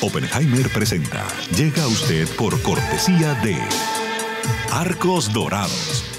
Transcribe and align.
Oppenheimer 0.00 0.68
presenta. 0.70 1.26
Llega 1.56 1.82
a 1.82 1.88
usted 1.88 2.28
por 2.36 2.60
cortesía 2.62 3.34
de 3.42 3.58
Arcos 4.72 5.32
Dorados. 5.32 6.10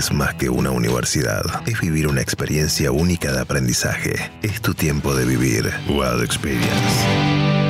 Es 0.00 0.10
más 0.14 0.32
que 0.32 0.48
una 0.48 0.70
universidad. 0.70 1.44
Es 1.66 1.78
vivir 1.78 2.06
una 2.08 2.22
experiencia 2.22 2.90
única 2.90 3.32
de 3.32 3.40
aprendizaje. 3.40 4.32
Es 4.40 4.62
tu 4.62 4.72
tiempo 4.72 5.14
de 5.14 5.26
vivir. 5.26 5.70
UAD 5.90 6.24
Experience. 6.24 7.69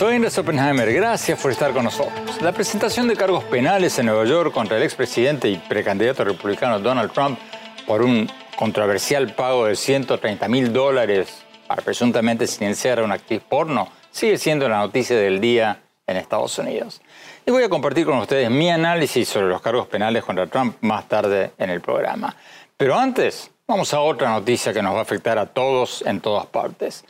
Soy 0.00 0.14
Andrés 0.14 0.38
Oppenheimer. 0.38 0.90
Gracias 0.94 1.38
por 1.38 1.50
estar 1.50 1.74
con 1.74 1.84
nosotros. 1.84 2.40
La 2.40 2.52
presentación 2.52 3.06
de 3.06 3.16
cargos 3.16 3.44
penales 3.44 3.98
en 3.98 4.06
Nueva 4.06 4.24
York 4.24 4.50
contra 4.50 4.78
el 4.78 4.82
expresidente 4.82 5.46
y 5.50 5.58
precandidato 5.58 6.24
republicano 6.24 6.80
Donald 6.80 7.12
Trump 7.12 7.38
por 7.86 8.00
un 8.00 8.26
controversial 8.56 9.34
pago 9.34 9.66
de 9.66 9.76
130 9.76 10.48
mil 10.48 10.72
dólares 10.72 11.42
para 11.66 11.82
presuntamente 11.82 12.46
silenciar 12.46 12.98
a 12.98 13.04
una 13.04 13.16
actriz 13.16 13.42
porno 13.46 13.90
sigue 14.10 14.38
siendo 14.38 14.66
la 14.70 14.78
noticia 14.78 15.18
del 15.18 15.38
día 15.38 15.82
en 16.06 16.16
Estados 16.16 16.58
Unidos. 16.58 17.02
Y 17.44 17.50
voy 17.50 17.64
a 17.64 17.68
compartir 17.68 18.06
con 18.06 18.16
ustedes 18.16 18.50
mi 18.50 18.70
análisis 18.70 19.28
sobre 19.28 19.48
los 19.48 19.60
cargos 19.60 19.86
penales 19.86 20.24
contra 20.24 20.46
Trump 20.46 20.78
más 20.80 21.08
tarde 21.08 21.50
en 21.58 21.68
el 21.68 21.82
programa. 21.82 22.34
Pero 22.74 22.98
antes, 22.98 23.50
vamos 23.66 23.92
a 23.92 24.00
otra 24.00 24.30
noticia 24.30 24.72
que 24.72 24.80
nos 24.80 24.94
va 24.94 25.00
a 25.00 25.02
afectar 25.02 25.36
a 25.36 25.44
todos 25.44 26.02
en 26.06 26.22
todas 26.22 26.46
partes. 26.46 27.04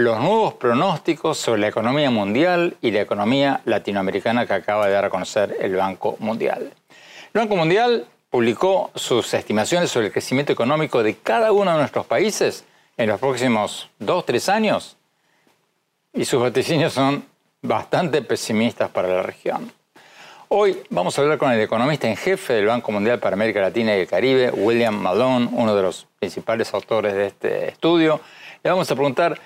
Los 0.00 0.18
nuevos 0.18 0.54
pronósticos 0.54 1.36
sobre 1.36 1.60
la 1.60 1.68
economía 1.68 2.10
mundial 2.10 2.74
y 2.80 2.90
la 2.90 3.02
economía 3.02 3.60
latinoamericana 3.66 4.46
que 4.46 4.54
acaba 4.54 4.86
de 4.86 4.94
dar 4.94 5.04
a 5.04 5.10
conocer 5.10 5.54
el 5.60 5.76
Banco 5.76 6.16
Mundial. 6.20 6.72
El 7.34 7.40
Banco 7.42 7.54
Mundial 7.54 8.06
publicó 8.30 8.90
sus 8.94 9.34
estimaciones 9.34 9.90
sobre 9.90 10.06
el 10.06 10.12
crecimiento 10.12 10.54
económico 10.54 11.02
de 11.02 11.16
cada 11.16 11.52
uno 11.52 11.72
de 11.72 11.80
nuestros 11.80 12.06
países 12.06 12.64
en 12.96 13.10
los 13.10 13.20
próximos 13.20 13.90
dos, 13.98 14.24
tres 14.24 14.48
años 14.48 14.96
y 16.14 16.24
sus 16.24 16.40
vaticinios 16.40 16.94
son 16.94 17.22
bastante 17.60 18.22
pesimistas 18.22 18.88
para 18.88 19.06
la 19.06 19.22
región. 19.22 19.70
Hoy 20.48 20.82
vamos 20.88 21.18
a 21.18 21.20
hablar 21.20 21.36
con 21.36 21.52
el 21.52 21.60
economista 21.60 22.08
en 22.08 22.16
jefe 22.16 22.54
del 22.54 22.64
Banco 22.64 22.90
Mundial 22.90 23.18
para 23.18 23.34
América 23.34 23.60
Latina 23.60 23.94
y 23.94 24.00
el 24.00 24.06
Caribe, 24.06 24.50
William 24.50 24.94
Malone, 24.94 25.50
uno 25.52 25.76
de 25.76 25.82
los 25.82 26.06
principales 26.18 26.72
autores 26.72 27.12
de 27.12 27.26
este 27.26 27.68
estudio. 27.68 28.18
Le 28.62 28.70
vamos 28.70 28.90
a 28.90 28.94
preguntar 28.94 29.38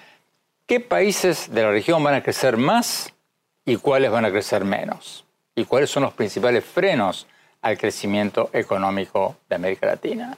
qué 0.66 0.80
países 0.80 1.52
de 1.52 1.62
la 1.62 1.70
región 1.70 2.02
van 2.02 2.14
a 2.14 2.22
crecer 2.22 2.56
más 2.56 3.12
y 3.64 3.76
cuáles 3.76 4.10
van 4.10 4.25
a 4.25 4.30
crecer 4.30 4.64
menos. 4.64 5.25
Y 5.54 5.64
cuáles 5.64 5.91
son 5.91 6.02
los 6.02 6.14
principales 6.14 6.64
frenos 6.64 7.26
al 7.62 7.78
crecimiento 7.78 8.50
económico 8.52 9.36
de 9.48 9.56
América 9.56 9.86
Latina. 9.86 10.36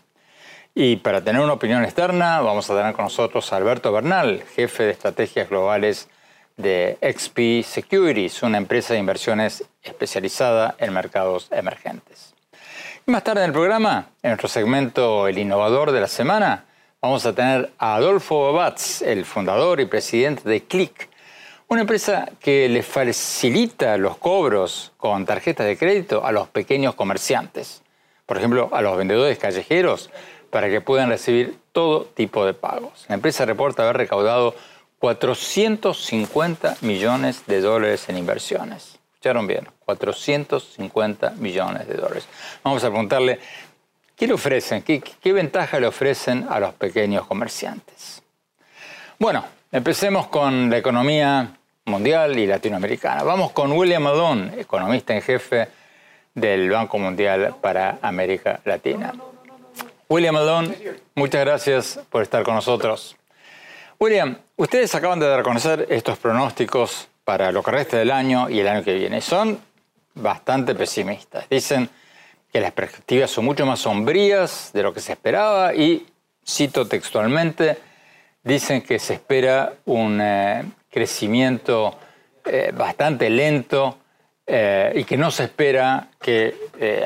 Y 0.75 0.97
para 0.97 1.22
tener 1.22 1.41
una 1.41 1.54
opinión 1.54 1.82
externa, 1.84 2.41
vamos 2.41 2.69
a 2.69 2.76
tener 2.76 2.94
con 2.94 3.06
nosotros 3.06 3.50
a 3.53 3.56
Alberto 3.56 3.92
Bernal, 3.92 4.42
jefe 4.54 4.84
de 4.84 4.91
estrategias 4.91 5.48
globales 5.48 6.09
de 6.56 6.98
XP 7.00 7.66
Securities, 7.66 8.43
una 8.43 8.58
empresa 8.58 8.93
de 8.93 9.00
inversiones 9.00 9.64
especializada 9.82 10.75
en 10.78 10.93
mercados 10.93 11.48
emergentes. 11.50 12.34
Y 13.06 13.10
más 13.10 13.25
tarde 13.25 13.41
en 13.41 13.47
el 13.47 13.53
programa, 13.53 14.10
en 14.22 14.31
nuestro 14.31 14.48
segmento 14.48 15.28
El 15.28 15.38
Innovador 15.38 15.93
de 15.93 16.00
la 16.00 16.08
Semana, 16.08 16.64
vamos 17.06 17.25
a 17.25 17.33
tener 17.33 17.71
a 17.78 17.94
Adolfo 17.94 18.53
Babatz, 18.53 19.00
el 19.03 19.25
fundador 19.25 19.78
y 19.78 19.87
presidente 19.87 20.49
de 20.49 20.65
Click, 20.65 21.09
una 21.69 21.83
empresa 21.83 22.28
que 22.41 22.69
le 22.69 22.83
facilita 22.83 23.97
los 23.97 24.17
cobros 24.17 24.91
con 24.97 25.25
tarjetas 25.25 25.69
de 25.69 25.78
crédito 25.78 26.27
a 26.27 26.33
los 26.33 26.49
pequeños 26.49 26.97
comerciantes, 26.97 27.83
por 28.27 28.39
ejemplo, 28.39 28.71
a 28.72 28.83
los 28.83 28.97
vendedores 28.97 29.39
callejeros, 29.39 30.11
para 30.50 30.69
que 30.69 30.81
puedan 30.81 31.09
recibir 31.09 31.56
todo 31.71 32.06
tipo 32.06 32.44
de 32.44 32.55
pagos. 32.55 33.05
La 33.09 33.15
empresa 33.15 33.44
reporta 33.44 33.84
haber 33.84 33.99
recaudado 33.99 34.56
450 34.99 36.78
millones 36.81 37.47
de 37.47 37.61
dólares 37.61 38.09
en 38.09 38.19
inversiones. 38.19 38.99
¿Escucharon 39.12 39.47
bien? 39.47 39.69
450 39.84 41.31
millones 41.38 41.87
de 41.87 41.94
dólares. 41.94 42.27
Vamos 42.65 42.83
a 42.83 42.88
preguntarle, 42.88 43.38
¿qué 44.16 44.27
le 44.27 44.32
ofrecen? 44.32 44.82
¿Qué, 44.82 45.32
ventaja 45.32 45.78
le 45.78 45.87
ofrecen 45.87 46.47
a 46.49 46.59
los 46.59 46.75
pequeños 46.75 47.27
comerciantes? 47.27 48.22
Bueno, 49.19 49.44
empecemos 49.71 50.27
con 50.28 50.71
la 50.71 50.78
economía 50.78 51.56
mundial 51.84 52.38
y 52.38 52.47
latinoamericana. 52.47 53.22
Vamos 53.22 53.53
con 53.53 53.72
William 53.72 54.03
Malone, 54.03 54.60
economista 54.60 55.15
en 55.15 55.22
jefe 55.22 55.69
del 56.34 56.71
Banco 56.71 56.99
Mundial 56.99 57.55
para 57.60 57.99
América 58.03 58.60
Latina. 58.65 59.15
William 60.09 60.34
Malone, 60.34 60.75
muchas 61.15 61.44
gracias 61.44 62.00
por 62.10 62.22
estar 62.22 62.43
con 62.43 62.55
nosotros. 62.55 63.16
William, 63.99 64.37
ustedes 64.56 64.94
acaban 64.94 65.21
de 65.21 65.37
reconocer 65.37 65.87
estos 65.91 66.19
pronósticos 66.19 67.09
para 67.25 67.50
lo 67.50 67.62
que 67.62 67.71
resta 67.71 67.97
del 67.97 68.10
año 68.10 68.49
y 68.49 68.60
el 68.60 68.69
año 68.69 68.84
que 68.84 68.94
viene. 68.94 69.21
Son 69.21 69.59
bastante 70.15 70.75
pesimistas. 70.75 71.49
Dicen 71.49 71.88
que 72.53 72.61
las 72.61 72.73
perspectivas 72.73 73.31
son 73.31 73.45
mucho 73.45 73.67
más 73.67 73.81
sombrías 73.81 74.71
de 74.73 74.83
lo 74.83 74.93
que 74.93 75.01
se 75.01 75.12
esperaba 75.12 75.75
y, 75.75 76.07
cito 76.47 76.87
textualmente, 76.87 77.77
dicen 78.43 78.83
que 78.83 78.99
se 78.99 79.15
espera 79.15 79.75
un 79.87 80.21
eh, 80.23 80.65
crecimiento 80.89 81.99
eh, 82.45 82.73
bastante 82.75 83.29
lento 83.29 83.99
eh, 84.47 84.93
y 84.95 85.05
que 85.05 85.17
no 85.17 85.31
se 85.33 85.45
espera 85.45 86.09
que 86.21 86.55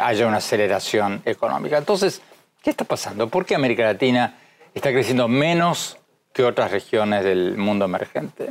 haya 0.01 0.27
una 0.27 0.37
aceleración 0.37 1.23
económica. 1.25 1.79
Entonces, 1.79 2.21
¿qué 2.63 2.71
está 2.71 2.85
pasando? 2.85 3.29
¿Por 3.29 3.47
qué 3.47 3.55
América 3.55 3.85
Latina 3.85 4.39
está 4.75 4.93
creciendo 4.93 5.27
menos 5.29 5.97
que 6.35 6.45
otras 6.45 6.71
regiones 6.71 7.25
del 7.25 7.57
mundo 7.57 7.87
emergente? 7.87 8.51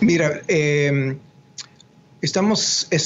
Mira, 0.00 0.40
estamos 2.24 2.88
eh, 2.90 2.98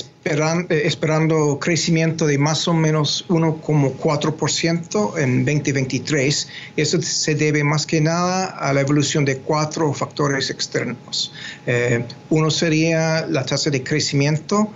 esperando 0.85 1.59
crecimiento 1.59 2.27
de 2.27 2.39
más 2.39 2.69
o 2.69 2.73
menos 2.73 3.27
1,4% 3.29 5.19
en 5.19 5.45
2023. 5.45 6.49
Eso 6.77 7.03
se 7.03 7.35
debe 7.35 7.65
más 7.65 7.85
que 7.85 8.01
nada 8.01 8.47
a 8.47 8.73
la 8.73 8.81
evolución 8.81 9.25
de 9.25 9.39
cuatro 9.39 9.93
factores 9.93 10.51
externos. 10.51 11.33
Eh, 11.67 12.05
uno 12.31 12.51
sería 12.51 13.27
la 13.27 13.45
tasa 13.45 13.71
de 13.71 13.83
crecimiento 13.83 14.71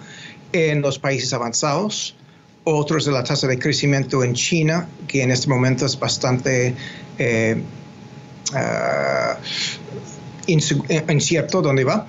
en 0.52 0.82
los 0.82 0.98
países 0.98 1.32
avanzados. 1.32 2.16
Otro 2.64 2.98
es 2.98 3.06
la 3.06 3.22
tasa 3.22 3.46
de 3.46 3.58
crecimiento 3.58 4.24
en 4.24 4.34
China, 4.34 4.88
que 5.06 5.22
en 5.22 5.30
este 5.30 5.48
momento 5.48 5.86
es 5.86 5.98
bastante 5.98 6.74
eh, 7.18 7.62
uh, 8.52 9.36
incierto 11.08 11.62
dónde 11.62 11.84
va. 11.84 12.08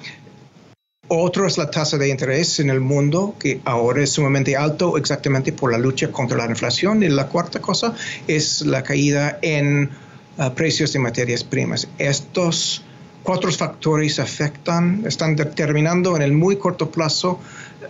Otro 1.15 1.45
es 1.45 1.59
la 1.59 1.69
tasa 1.69 1.99
de 1.99 2.09
interés 2.09 2.59
en 2.59 2.71
el 2.71 2.79
mundo, 2.79 3.35
que 3.37 3.61
ahora 3.65 4.01
es 4.01 4.09
sumamente 4.09 4.57
alto 4.57 4.97
exactamente 4.97 5.53
por 5.53 5.71
la 5.71 5.77
lucha 5.77 6.11
contra 6.11 6.39
la 6.39 6.47
inflación. 6.47 7.03
Y 7.03 7.07
la 7.07 7.27
cuarta 7.27 7.61
cosa 7.61 7.93
es 8.27 8.61
la 8.61 8.81
caída 8.81 9.37
en 9.43 9.91
uh, 10.39 10.49
precios 10.55 10.91
de 10.91 10.97
materias 10.97 11.43
primas. 11.43 11.87
Estos 11.99 12.83
cuatro 13.21 13.51
factores 13.51 14.17
afectan, 14.17 15.03
están 15.05 15.35
determinando 15.35 16.15
en 16.15 16.23
el 16.23 16.31
muy 16.31 16.55
corto 16.57 16.89
plazo 16.89 17.39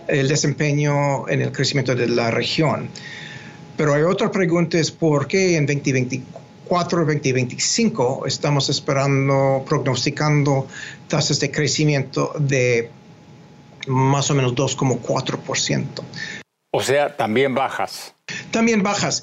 el 0.06 0.28
desempeño 0.28 1.26
en 1.26 1.40
el 1.40 1.50
crecimiento 1.50 1.94
de 1.94 2.08
la 2.08 2.30
región. 2.30 2.90
Pero 3.78 3.94
hay 3.94 4.02
otra 4.02 4.30
pregunta, 4.30 4.78
es 4.78 4.90
por 4.90 5.28
qué 5.28 5.56
en 5.56 5.64
2024, 5.64 7.06
2025 7.06 8.26
estamos 8.26 8.68
esperando, 8.68 9.64
prognosticando 9.66 10.66
tasas 11.08 11.40
de 11.40 11.50
crecimiento 11.50 12.34
de 12.38 12.90
más 13.86 14.30
o 14.30 14.34
menos 14.34 14.54
2,4%. 14.54 15.86
O 16.72 16.82
sea, 16.82 17.16
también 17.16 17.54
bajas. 17.54 18.14
También 18.50 18.82
bajas. 18.82 19.22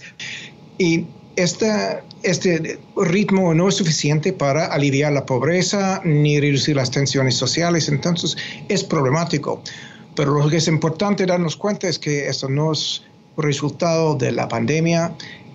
Y 0.77 1.05
este, 1.35 2.03
este 2.23 2.79
ritmo 2.95 3.53
no 3.53 3.69
es 3.69 3.75
suficiente 3.75 4.33
para 4.33 4.67
aliviar 4.67 5.11
la 5.13 5.25
pobreza 5.25 6.01
ni 6.03 6.39
reducir 6.39 6.75
las 6.75 6.91
tensiones 6.91 7.35
sociales, 7.35 7.89
entonces 7.89 8.37
es 8.69 8.83
problemático. 8.83 9.61
Pero 10.15 10.37
lo 10.37 10.49
que 10.49 10.57
es 10.57 10.67
importante 10.67 11.25
darnos 11.25 11.55
cuenta 11.55 11.87
es 11.87 11.99
que 11.99 12.27
esto 12.27 12.49
no 12.49 12.73
es 12.73 13.03
resultado 13.37 14.15
de 14.15 14.31
la 14.31 14.47
pandemia, 14.47 15.13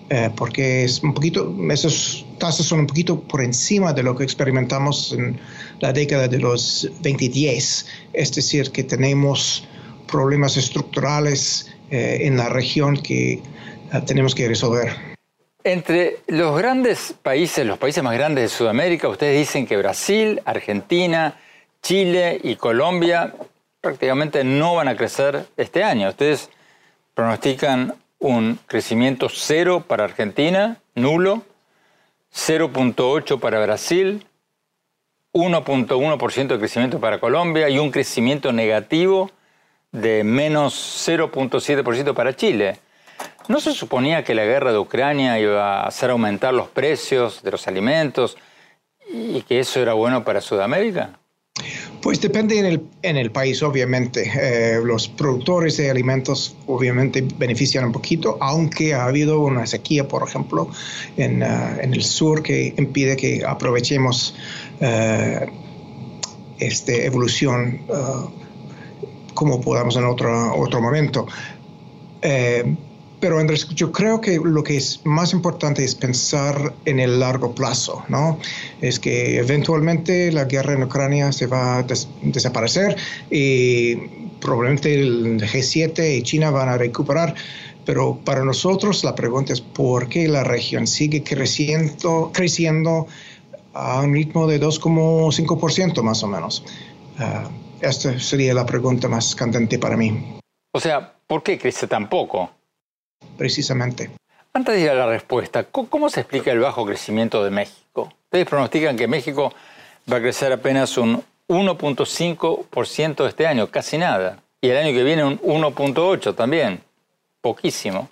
eh, 0.09 0.29
porque 0.35 0.83
es 0.83 1.01
un 1.03 1.13
poquito, 1.13 1.55
esas 1.69 2.25
tasas 2.37 2.65
son 2.65 2.81
un 2.81 2.87
poquito 2.87 3.19
por 3.21 3.41
encima 3.41 3.93
de 3.93 4.03
lo 4.03 4.15
que 4.15 4.23
experimentamos 4.23 5.13
en 5.13 5.39
la 5.79 5.93
década 5.93 6.27
de 6.27 6.39
los 6.39 6.89
2010, 7.01 7.85
es 8.13 8.33
decir, 8.33 8.71
que 8.71 8.83
tenemos 8.83 9.67
problemas 10.07 10.57
estructurales 10.57 11.71
eh, 11.91 12.19
en 12.21 12.37
la 12.37 12.49
región 12.49 12.97
que 12.97 13.33
eh, 13.33 13.41
tenemos 14.05 14.33
que 14.33 14.47
resolver. 14.47 15.17
Entre 15.63 16.19
los 16.27 16.57
grandes 16.57 17.13
países, 17.21 17.65
los 17.65 17.77
países 17.77 18.03
más 18.03 18.13
grandes 18.13 18.43
de 18.43 18.57
Sudamérica, 18.57 19.09
ustedes 19.09 19.37
dicen 19.37 19.67
que 19.67 19.75
Brasil, 19.75 20.41
Argentina, 20.45 21.37
Chile 21.81 22.39
y 22.41 22.55
Colombia 22.55 23.33
prácticamente 23.81 24.43
no 24.43 24.75
van 24.75 24.87
a 24.87 24.95
crecer 24.95 25.45
este 25.57 25.83
año. 25.83 26.09
Ustedes 26.09 26.49
pronostican 27.13 27.95
un 28.19 28.59
crecimiento 28.65 29.27
cero 29.29 29.83
para 29.87 30.05
Argentina, 30.05 30.77
nulo, 30.95 31.43
0.8 32.37 33.39
para 33.39 33.59
Brasil, 33.59 34.23
1.1% 35.33 36.47
de 36.47 36.59
crecimiento 36.59 36.99
para 36.99 37.19
Colombia 37.19 37.67
y 37.67 37.79
un 37.79 37.89
crecimiento 37.89 38.53
negativo 38.53 39.31
de 39.91 40.23
menos 40.23 41.03
0.7% 41.07 42.13
para 42.13 42.35
Chile. 42.35 42.77
¿No 43.47 43.59
se 43.59 43.73
suponía 43.73 44.23
que 44.23 44.35
la 44.35 44.45
guerra 44.45 44.71
de 44.71 44.77
Ucrania 44.77 45.39
iba 45.39 45.81
a 45.81 45.87
hacer 45.87 46.11
aumentar 46.11 46.53
los 46.53 46.67
precios 46.67 47.41
de 47.41 47.51
los 47.51 47.67
alimentos 47.67 48.37
y 49.11 49.41
que 49.41 49.59
eso 49.59 49.81
era 49.81 49.93
bueno 49.93 50.23
para 50.23 50.39
Sudamérica? 50.39 51.19
Pues 52.01 52.21
depende 52.21 52.59
en 52.59 52.65
el, 52.65 52.83
en 53.01 53.17
el 53.17 53.31
país, 53.31 53.61
obviamente. 53.63 54.31
Eh, 54.35 54.79
los 54.83 55.07
productores 55.07 55.77
de 55.77 55.89
alimentos 55.89 56.55
obviamente 56.67 57.25
benefician 57.37 57.85
un 57.85 57.91
poquito, 57.91 58.37
aunque 58.39 58.93
ha 58.93 59.05
habido 59.05 59.39
una 59.39 59.65
sequía, 59.65 60.07
por 60.07 60.27
ejemplo, 60.27 60.69
en, 61.17 61.41
uh, 61.41 61.81
en 61.81 61.93
el 61.93 62.03
sur 62.03 62.43
que 62.43 62.73
impide 62.77 63.17
que 63.17 63.43
aprovechemos 63.45 64.35
uh, 64.79 65.49
esta 66.59 66.93
evolución 66.93 67.81
como 69.37 69.61
podamos 69.61 69.95
en 69.95 70.05
otro, 70.05 70.55
otro 70.55 70.81
momento. 70.81 71.27
Eh, 72.23 72.75
pero 73.19 73.43
yo 73.53 73.91
creo 73.91 74.21
que 74.21 74.39
lo 74.43 74.63
que 74.63 74.77
es 74.77 75.01
más 75.03 75.33
importante 75.33 75.83
es 75.83 75.95
pensar 75.95 76.73
en 76.85 76.99
el 76.99 77.19
largo 77.19 77.55
plazo, 77.55 78.03
¿no? 78.09 78.37
Es 78.81 78.99
que 78.99 79.39
eventualmente 79.39 80.31
la 80.31 80.45
guerra 80.45 80.73
en 80.73 80.83
Ucrania 80.83 81.31
se 81.31 81.47
va 81.47 81.79
a 81.79 81.85
desaparecer 82.21 82.95
y 83.31 83.95
probablemente 84.39 84.93
el 84.93 85.41
G7 85.41 86.17
y 86.17 86.21
China 86.21 86.51
van 86.51 86.69
a 86.69 86.77
recuperar, 86.77 87.33
pero 87.85 88.19
para 88.23 88.43
nosotros 88.43 89.03
la 89.03 89.15
pregunta 89.15 89.53
es 89.53 89.61
por 89.61 90.09
qué 90.09 90.27
la 90.27 90.43
región 90.43 90.85
sigue 90.85 91.23
creciendo, 91.23 93.07
a 93.73 94.01
un 94.01 94.13
ritmo 94.13 94.47
de 94.47 94.59
2,5% 94.59 96.01
más 96.01 96.23
o 96.23 96.27
menos. 96.27 96.63
Uh, 97.19 97.47
esta 97.79 98.19
sería 98.19 98.53
la 98.53 98.65
pregunta 98.65 99.07
más 99.07 99.35
candente 99.35 99.77
para 99.77 99.95
mí. 99.95 100.39
O 100.73 100.79
sea, 100.79 101.13
¿por 101.27 101.43
qué 101.43 101.59
crece 101.59 101.87
tan 101.87 102.09
poco? 102.09 102.56
Precisamente. 103.37 104.09
Antes 104.53 104.75
de 104.75 104.81
ir 104.81 104.89
a 104.89 104.95
la 104.95 105.07
respuesta, 105.07 105.63
¿cómo 105.63 106.09
se 106.09 106.21
explica 106.21 106.51
el 106.51 106.59
bajo 106.59 106.85
crecimiento 106.85 107.43
de 107.43 107.51
México? 107.51 108.11
Ustedes 108.25 108.47
pronostican 108.47 108.97
que 108.97 109.07
México 109.07 109.53
va 110.11 110.17
a 110.17 110.19
crecer 110.19 110.51
apenas 110.51 110.97
un 110.97 111.23
1.5% 111.47 113.27
este 113.27 113.47
año, 113.47 113.67
casi 113.67 113.97
nada. 113.97 114.39
Y 114.61 114.69
el 114.69 114.77
año 114.77 114.91
que 114.93 115.03
viene 115.03 115.23
un 115.23 115.37
1.8% 115.39 116.35
también, 116.35 116.81
poquísimo. 117.41 118.09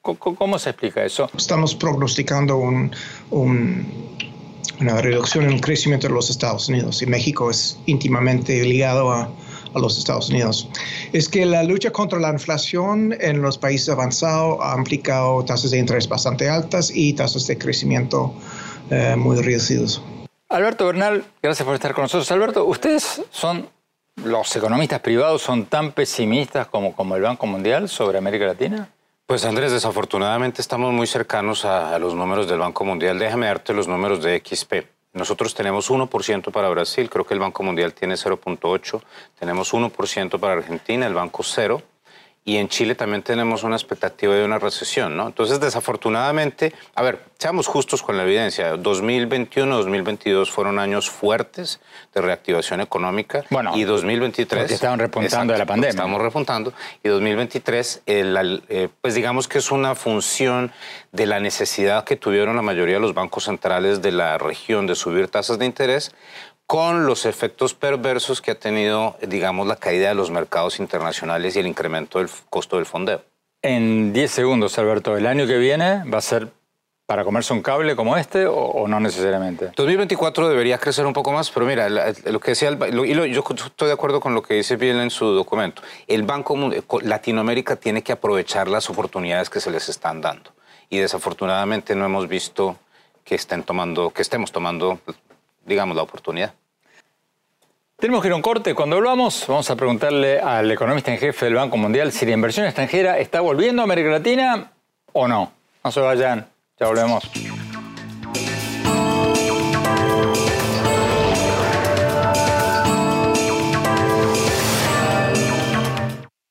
¿Cómo 0.00 0.58
se 0.58 0.70
explica 0.70 1.04
eso? 1.04 1.28
Estamos 1.36 1.74
prognosticando 1.74 2.56
un, 2.56 2.92
una 4.80 5.00
reducción 5.00 5.44
en 5.44 5.52
el 5.52 5.60
crecimiento 5.60 6.06
de 6.08 6.14
los 6.14 6.30
Estados 6.30 6.68
Unidos 6.68 7.02
y 7.02 7.06
México 7.06 7.50
es 7.50 7.78
íntimamente 7.86 8.62
ligado 8.64 9.10
a, 9.10 9.28
a 9.74 9.78
los 9.78 9.98
Estados 9.98 10.30
Unidos. 10.30 10.68
Es 11.12 11.28
que 11.28 11.46
la 11.46 11.62
lucha 11.62 11.90
contra 11.90 12.18
la 12.18 12.30
inflación 12.30 13.14
en 13.20 13.42
los 13.42 13.58
países 13.58 13.88
avanzados 13.88 14.58
ha 14.60 14.76
implicado 14.76 15.44
tasas 15.44 15.70
de 15.70 15.78
interés 15.78 16.08
bastante 16.08 16.48
altas 16.48 16.90
y 16.94 17.12
tasas 17.12 17.46
de 17.46 17.58
crecimiento 17.58 18.34
eh, 18.90 19.14
muy 19.16 19.40
reducidas. 19.42 20.00
Alberto 20.48 20.86
Bernal, 20.86 21.24
gracias 21.42 21.66
por 21.66 21.74
estar 21.74 21.92
con 21.92 22.02
nosotros. 22.02 22.30
Alberto, 22.30 22.64
ustedes 22.64 23.22
son, 23.30 23.68
los 24.24 24.54
economistas 24.56 25.00
privados, 25.00 25.42
son 25.42 25.66
tan 25.66 25.92
pesimistas 25.92 26.68
como, 26.68 26.94
como 26.94 27.16
el 27.16 27.22
Banco 27.22 27.46
Mundial 27.46 27.88
sobre 27.88 28.18
América 28.18 28.46
Latina? 28.46 28.88
Pues 29.26 29.44
Andrés, 29.44 29.72
desafortunadamente 29.72 30.62
estamos 30.62 30.92
muy 30.92 31.08
cercanos 31.08 31.64
a, 31.64 31.94
a 31.94 31.98
los 31.98 32.14
números 32.14 32.48
del 32.48 32.60
Banco 32.60 32.84
Mundial. 32.84 33.18
Déjame 33.18 33.46
darte 33.46 33.74
los 33.74 33.88
números 33.88 34.22
de 34.22 34.40
XP. 34.44 34.95
Nosotros 35.16 35.54
tenemos 35.54 35.90
1% 35.90 36.52
para 36.52 36.68
Brasil, 36.68 37.08
creo 37.08 37.24
que 37.24 37.32
el 37.32 37.40
Banco 37.40 37.62
Mundial 37.62 37.94
tiene 37.94 38.16
0.8%, 38.16 39.00
tenemos 39.40 39.72
1% 39.72 40.38
para 40.38 40.52
Argentina, 40.52 41.06
el 41.06 41.14
Banco 41.14 41.42
0%, 41.42 41.80
y 42.48 42.58
en 42.58 42.68
Chile 42.68 42.94
también 42.94 43.24
tenemos 43.24 43.64
una 43.64 43.74
expectativa 43.74 44.32
de 44.32 44.44
una 44.44 44.60
recesión, 44.60 45.16
¿no? 45.16 45.26
Entonces, 45.26 45.58
desafortunadamente, 45.58 46.72
a 46.94 47.02
ver, 47.02 47.24
seamos 47.38 47.66
justos 47.66 48.04
con 48.04 48.16
la 48.16 48.22
evidencia. 48.22 48.76
2021, 48.76 49.76
2022 49.78 50.48
fueron 50.48 50.78
años 50.78 51.10
fuertes 51.10 51.80
de 52.14 52.20
reactivación 52.20 52.80
económica. 52.80 53.44
Bueno, 53.50 53.76
y 53.76 53.82
2023. 53.82 54.62
Porque 54.62 54.74
estaban 54.74 55.00
repuntando 55.00 55.54
de 55.54 55.58
la 55.58 55.66
pandemia. 55.66 55.90
Estamos 55.90 56.22
repuntando. 56.22 56.72
Y 57.02 57.08
2023, 57.08 58.02
eh, 58.06 58.88
pues 59.00 59.16
digamos 59.16 59.48
que 59.48 59.58
es 59.58 59.72
una 59.72 59.96
función 59.96 60.70
de 61.10 61.26
la 61.26 61.40
necesidad 61.40 62.04
que 62.04 62.14
tuvieron 62.14 62.54
la 62.54 62.62
mayoría 62.62 62.94
de 62.94 63.00
los 63.00 63.12
bancos 63.12 63.44
centrales 63.44 64.02
de 64.02 64.12
la 64.12 64.38
región 64.38 64.86
de 64.86 64.94
subir 64.94 65.26
tasas 65.26 65.58
de 65.58 65.66
interés 65.66 66.12
con 66.66 67.06
los 67.06 67.26
efectos 67.26 67.74
perversos 67.74 68.40
que 68.40 68.50
ha 68.50 68.58
tenido, 68.58 69.16
digamos, 69.26 69.66
la 69.66 69.76
caída 69.76 70.08
de 70.08 70.14
los 70.14 70.30
mercados 70.30 70.80
internacionales 70.80 71.54
y 71.56 71.60
el 71.60 71.66
incremento 71.66 72.18
del 72.18 72.28
costo 72.50 72.76
del 72.76 72.86
fondeo. 72.86 73.22
En 73.62 74.12
10 74.12 74.30
segundos, 74.30 74.78
Alberto, 74.78 75.16
¿el 75.16 75.26
año 75.26 75.46
que 75.46 75.58
viene 75.58 76.02
va 76.04 76.18
a 76.18 76.22
ser 76.22 76.48
para 77.06 77.22
comerse 77.24 77.52
un 77.52 77.62
cable 77.62 77.94
como 77.94 78.16
este 78.16 78.46
o, 78.46 78.86
no 78.88 78.98
necesariamente? 78.98 79.72
2024 79.76 80.48
debería 80.48 80.78
crecer 80.78 81.06
un 81.06 81.12
poco 81.12 81.32
más, 81.32 81.50
pero 81.50 81.66
mira, 81.66 81.88
lo 81.88 82.40
que 82.40 82.50
decía, 82.50 82.70
y 82.70 83.32
yo 83.32 83.44
estoy 83.48 83.88
de 83.88 83.94
acuerdo 83.94 84.20
con 84.20 84.34
lo 84.34 84.42
que 84.42 84.54
dice 84.54 84.76
Biel 84.76 85.00
en 85.00 85.10
su 85.10 85.26
documento, 85.26 85.82
el 86.08 86.24
Banco 86.24 86.56
Latinoamérica 87.02 87.76
tiene 87.76 88.02
que 88.02 88.12
aprovechar 88.12 88.66
las 88.68 88.90
oportunidades 88.90 89.50
que 89.50 89.60
se 89.60 89.70
les 89.70 89.88
están 89.88 90.20
dando 90.20 90.50
y 90.88 90.98
desafortunadamente 90.98 91.94
no 91.94 92.04
hemos 92.04 92.28
visto 92.28 92.76
que 93.24 93.34
estén 93.34 93.62
tomando, 93.62 94.10
que 94.10 94.22
estemos 94.22 94.52
tomando 94.52 95.00
digamos, 95.66 95.96
la 95.96 96.02
oportunidad. 96.02 96.54
Tenemos 97.98 98.20
que 98.20 98.28
ir 98.28 98.32
a 98.32 98.36
un 98.36 98.42
corte. 98.42 98.74
Cuando 98.74 98.96
volvamos, 98.96 99.46
vamos 99.48 99.70
a 99.70 99.76
preguntarle 99.76 100.38
al 100.38 100.70
economista 100.70 101.10
en 101.12 101.18
jefe 101.18 101.46
del 101.46 101.54
Banco 101.54 101.78
Mundial 101.78 102.12
si 102.12 102.26
la 102.26 102.32
inversión 102.32 102.66
extranjera 102.66 103.18
está 103.18 103.40
volviendo 103.40 103.80
a 103.80 103.84
América 103.84 104.10
Latina 104.10 104.70
o 105.12 105.26
no. 105.26 105.52
No 105.82 105.90
se 105.90 106.00
vayan, 106.00 106.46
ya 106.78 106.88
volvemos. 106.88 107.24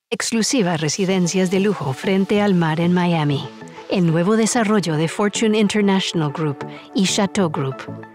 Exclusivas 0.09 0.81
residencias 0.81 1.51
de 1.51 1.59
lujo 1.59 1.93
frente 1.93 2.41
al 2.41 2.55
mar 2.55 2.79
en 2.79 2.93
Miami. 2.93 3.47
El 3.91 4.07
nuevo 4.07 4.35
desarrollo 4.35 4.95
de 4.95 5.07
Fortune 5.07 5.59
International 5.59 6.31
Group 6.31 6.65
y 6.95 7.05
Chateau 7.05 7.49
Group 7.49 8.14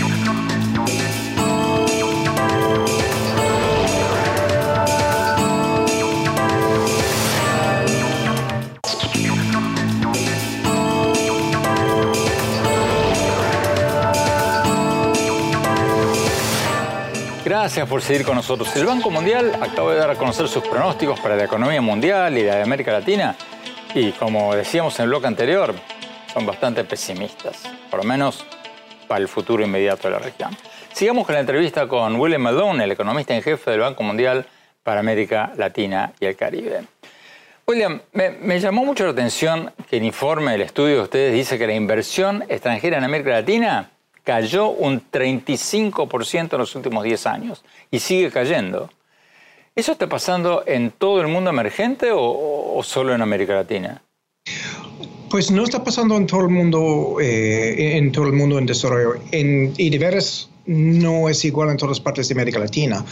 Gracias 17.61 17.87
por 17.87 18.01
seguir 18.01 18.25
con 18.25 18.33
nosotros. 18.33 18.75
El 18.75 18.87
Banco 18.87 19.11
Mundial 19.11 19.51
acaba 19.61 19.93
de 19.93 19.99
dar 19.99 20.09
a 20.09 20.15
conocer 20.15 20.47
sus 20.47 20.63
pronósticos 20.63 21.19
para 21.19 21.35
la 21.35 21.43
economía 21.43 21.79
mundial 21.79 22.35
y 22.35 22.43
la 22.43 22.55
de 22.55 22.63
América 22.63 22.91
Latina 22.91 23.35
y 23.93 24.13
como 24.13 24.55
decíamos 24.55 24.97
en 24.97 25.03
el 25.03 25.09
bloque 25.09 25.27
anterior, 25.27 25.75
son 26.33 26.47
bastante 26.47 26.83
pesimistas, 26.85 27.61
por 27.91 27.99
lo 27.99 28.03
menos 28.03 28.43
para 29.07 29.21
el 29.21 29.27
futuro 29.27 29.63
inmediato 29.63 30.07
de 30.07 30.15
la 30.15 30.17
región. 30.17 30.57
Sigamos 30.91 31.23
con 31.27 31.35
la 31.35 31.41
entrevista 31.41 31.87
con 31.87 32.19
William 32.19 32.41
Malone, 32.41 32.83
el 32.83 32.93
economista 32.93 33.35
en 33.35 33.43
jefe 33.43 33.69
del 33.69 33.81
Banco 33.81 34.01
Mundial 34.01 34.43
para 34.81 35.01
América 35.01 35.53
Latina 35.55 36.13
y 36.19 36.25
el 36.25 36.35
Caribe. 36.35 36.85
William, 37.67 38.01
me, 38.13 38.31
me, 38.31 38.59
llamó 38.59 38.83
mucho 38.85 39.03
la 39.03 39.11
atención 39.11 39.71
que 39.87 39.97
el 39.97 40.03
informe, 40.03 40.55
el 40.55 40.63
estudio 40.63 40.95
de 40.95 41.01
ustedes 41.01 41.33
dice 41.35 41.59
que 41.59 41.67
la 41.67 41.75
inversión 41.75 42.43
extranjera 42.49 42.97
en 42.97 43.03
América 43.03 43.29
Latina 43.29 43.91
cayó 44.23 44.69
un 44.69 45.01
35% 45.11 46.53
en 46.53 46.59
los 46.59 46.75
últimos 46.75 47.03
10 47.03 47.25
años 47.27 47.63
y 47.89 47.99
sigue 47.99 48.31
cayendo. 48.31 48.89
¿Eso 49.75 49.93
está 49.93 50.07
pasando 50.09 50.63
en 50.67 50.91
todo 50.91 51.21
el 51.21 51.27
mundo 51.27 51.49
emergente 51.49 52.09
o, 52.13 52.81
solo 52.83 53.15
en 53.15 53.21
América 53.21 53.55
Latina? 53.55 54.01
Pues 55.29 55.49
no 55.49 55.63
está 55.63 55.81
pasando 55.83 56.17
en 56.17 56.27
todo 56.27 56.41
el 56.41 56.49
mundo, 56.49 57.17
eh, 57.21 57.97
en 57.97 58.11
todo 58.11 58.25
el 58.25 58.33
mundo 58.33 58.59
en 58.59 58.65
desarrollo. 58.65 59.21
y 59.31 59.89
de 59.89 59.97
veras 59.97 60.49
no 60.65 61.29
es 61.29 61.43
igual 61.45 61.69
en 61.69 61.77
todas 61.77 61.99
partes 61.99 62.27
de 62.27 62.33
América 62.33 62.59
Latina. 62.59 63.03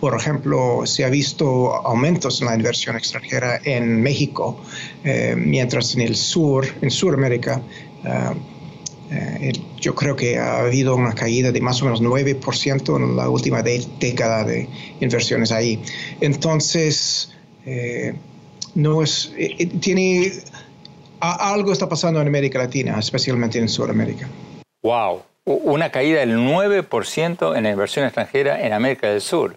Por 0.00 0.14
ejemplo, 0.14 0.82
se 0.84 1.04
ha 1.04 1.08
visto 1.08 1.74
aumentos 1.74 2.40
en 2.40 2.48
la 2.48 2.54
inversión 2.54 2.96
extranjera 2.96 3.60
en 3.64 4.02
México, 4.02 4.60
eh, 5.04 5.34
mientras 5.36 5.94
en 5.94 6.02
el 6.02 6.16
sur, 6.16 6.66
en 6.82 6.90
Sudamérica, 6.90 7.62
uh, 8.04 8.57
eh, 9.10 9.52
yo 9.78 9.94
creo 9.94 10.16
que 10.16 10.38
ha 10.38 10.60
habido 10.60 10.94
una 10.94 11.14
caída 11.14 11.50
de 11.50 11.60
más 11.60 11.80
o 11.80 11.86
menos 11.86 12.02
9% 12.02 12.96
en 12.96 13.16
la 13.16 13.30
última 13.30 13.62
década 13.62 14.44
de 14.44 14.68
inversiones 15.00 15.50
ahí. 15.50 15.82
Entonces, 16.20 17.32
eh, 17.64 18.14
no 18.74 19.02
es, 19.02 19.32
eh, 19.36 19.66
tiene, 19.80 20.32
algo 21.20 21.72
está 21.72 21.88
pasando 21.88 22.20
en 22.20 22.28
América 22.28 22.58
Latina, 22.58 22.98
especialmente 22.98 23.58
en 23.58 23.68
Sudamérica. 23.68 24.28
¡Wow! 24.82 25.22
Una 25.44 25.90
caída 25.90 26.20
del 26.20 26.36
9% 26.36 27.56
en 27.56 27.64
la 27.64 27.70
inversión 27.70 28.04
extranjera 28.04 28.64
en 28.64 28.74
América 28.74 29.08
del 29.08 29.22
Sur. 29.22 29.56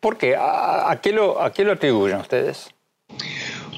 ¿Por 0.00 0.16
qué? 0.16 0.34
¿A, 0.38 0.98
qué, 1.02 1.12
lo, 1.12 1.42
a 1.42 1.52
qué 1.52 1.62
lo 1.62 1.72
atribuyen 1.72 2.16
ustedes? 2.16 2.70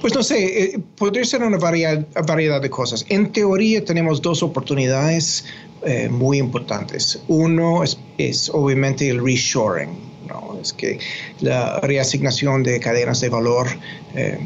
Pues 0.03 0.17
no 0.17 0.25
sé, 0.25 0.65
eh, 0.65 0.81
podría 0.99 1.25
ser 1.25 1.45
una 1.45 1.59
variedad, 1.59 2.61
de 2.61 2.71
cosas. 2.71 3.07
En 3.09 3.31
teoría 3.31 3.85
tenemos 3.85 4.21
dos 4.21 4.43
oportunidades 4.43 5.45
eh, 5.87 6.09
muy 6.09 6.39
importantes. 6.39 7.23
Uno 7.29 7.85
es, 8.19 8.51
obviamente 8.53 9.09
el 9.09 9.25
reshoring, 9.25 9.91
¿no? 10.27 10.59
es 10.61 10.73
que 10.73 10.99
la 11.41 11.79
reasignación 11.79 12.65
de 12.65 12.81
cadenas 12.81 13.21
de 13.21 13.29
valor, 13.29 13.69
eh, 14.17 14.41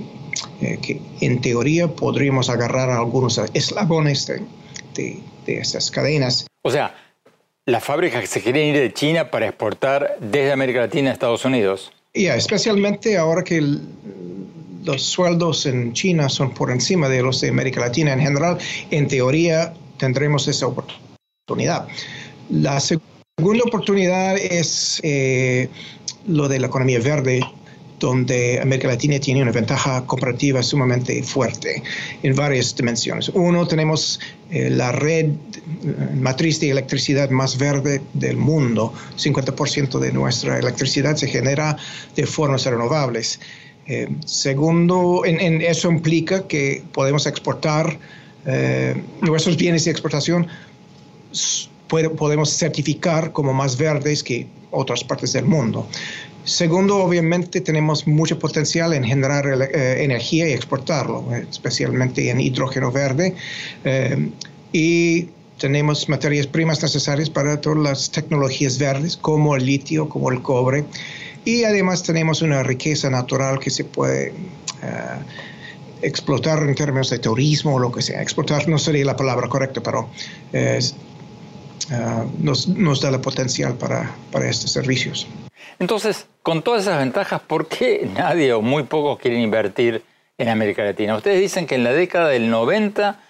que 0.61 1.01
en 1.23 1.41
teoría 1.41 1.89
podríamos 1.89 2.51
agarrar 2.51 2.91
algunos 2.91 3.41
eslabones 3.55 4.27
de, 4.27 4.43
de, 4.95 5.19
de 5.47 5.59
estas 5.59 5.91
cadenas. 5.91 6.47
O 6.61 6.71
sea, 6.71 6.95
las 7.65 7.83
fábricas 7.83 8.21
que 8.21 8.27
se 8.27 8.43
quieren 8.43 8.75
ir 8.75 8.79
de 8.79 8.93
China 8.93 9.31
para 9.31 9.47
exportar 9.47 10.19
desde 10.21 10.53
América 10.53 10.81
Latina 10.81 11.09
a 11.09 11.13
Estados 11.15 11.47
Unidos. 11.47 11.93
Ya, 12.13 12.35
especialmente 12.37 13.17
ahora 13.17 13.43
que 13.43 13.59
el, 13.59 13.81
los 14.87 15.03
sueldos 15.03 15.67
en 15.67 15.93
China 15.93 16.29
son 16.29 16.55
por 16.55 16.71
encima 16.71 17.09
de 17.09 17.23
los 17.23 17.41
de 17.41 17.49
América 17.49 17.81
Latina 17.81 18.13
en 18.13 18.21
general, 18.21 18.57
en 18.91 19.09
teoría 19.09 19.75
tendremos 19.99 20.47
esa 20.47 20.69
oportunidad. 20.69 21.89
La 22.51 22.79
segunda 22.79 23.65
oportunidad 23.65 24.37
es 24.39 25.01
eh, 25.03 25.69
lo 26.29 26.49
de 26.49 26.61
la 26.61 26.69
economía 26.69 27.01
verde, 27.01 27.41
donde 27.99 28.61
América 28.61 28.89
Latina 28.89 29.19
tiene 29.19 29.43
una 29.43 29.53
ventaja 29.53 30.05
comparativa 30.07 30.63
sumamente 30.63 31.21
fuerte 31.23 31.83
en 32.23 32.37
varias 32.37 32.77
dimensiones. 32.77 33.31
Uno, 33.31 33.67
tenemos 33.67 34.21
eh, 34.51 34.71
la 34.71 34.93
red 34.93 35.31
eh, 35.31 36.15
matriz 36.15 36.61
de 36.61 36.71
electricidad 36.71 37.31
más 37.31 37.59
verde 37.59 38.03
del 38.13 38.37
mundo. 38.37 38.93
50% 39.17 39.99
de 39.99 40.13
nuestra 40.13 40.59
electricidad 40.59 41.17
se 41.17 41.27
genera 41.27 41.77
de 42.15 42.27
formas 42.27 42.67
renovables. 42.67 43.41
Eh, 43.89 44.09
segundo, 44.25 45.23
eso 45.25 45.91
implica 45.91 46.47
que 46.49 46.83
podemos 46.93 47.27
exportar 47.27 47.99
eh, 48.45 49.01
nuestros 49.23 49.57
bienes 49.57 49.85
de 49.85 49.93
exportación, 49.93 50.47
podemos 51.89 52.51
certificar 52.51 53.33
como 53.33 53.53
más 53.53 53.77
verdes 53.77 54.25
que 54.25 54.49
otras 54.73 55.05
partes 55.05 55.33
del 55.33 55.45
mundo. 55.45 55.87
Segundo, 56.45 56.99
obviamente 56.99 57.61
tenemos 57.61 58.07
mucho 58.07 58.39
potencial 58.39 58.93
en 58.93 59.05
generar 59.05 59.47
eh, 59.47 60.03
energía 60.03 60.49
y 60.49 60.53
exportarlo, 60.53 61.25
especialmente 61.51 62.29
en 62.31 62.41
hidrógeno 62.41 62.91
verde. 62.91 63.35
y 64.73 65.29
tenemos 65.59 66.09
materias 66.09 66.47
primas 66.47 66.83
necesarias 66.83 67.31
para 67.31 67.61
todas 67.61 67.79
las 67.79 68.11
tecnologías 68.11 68.79
verdes, 68.79 69.17
como 69.17 69.57
el 69.57 69.65
litio, 69.65 70.09
como 70.09 70.31
el 70.31 70.43
cobre. 70.43 70.85
Y 71.47 71.63
además 71.63 72.03
tenemos 72.03 72.43
una 72.43 72.65
riqueza 72.65 73.09
natural 73.09 73.61
que 73.61 73.71
se 73.71 73.85
puede 73.85 74.31
eh, 74.31 74.33
explotar 76.03 76.59
en 76.59 76.75
términos 76.75 77.09
de 77.09 77.21
turismo 77.21 77.77
o 77.77 77.79
lo 77.79 77.93
que 77.93 78.03
sea. 78.03 78.21
Explotar 78.21 78.69
no 78.69 78.79
sería 78.79 79.05
la 79.05 79.15
palabra 79.15 79.49
correcta, 79.49 79.81
pero 79.81 80.11
eh, 80.53 80.81
nos, 82.41 82.67
nos, 82.67 83.01
da 83.01 83.11
el 83.11 83.21
potencial 83.21 83.75
para, 83.75 84.11
para 84.33 84.51
estos 84.51 84.73
servicios. 84.73 85.29
Entonces, 85.79 86.27
con 86.43 86.63
todas 86.63 86.83
esas 86.83 86.99
ventajas, 86.99 87.41
¿por 87.43 87.69
qué 87.69 88.11
nadie 88.13 88.53
o 88.53 88.61
muy 88.61 88.83
pocos 88.83 89.21
quieren 89.21 89.41
invertir 89.41 90.03
en 90.39 90.49
América 90.49 90.83
Latina? 90.83 91.15
Ustedes 91.15 91.41
dicen 91.41 91.69
que 91.69 91.77
en 91.77 91.85
la 91.85 91.93
década 91.93 92.29
del 92.29 92.51
90 92.51 93.21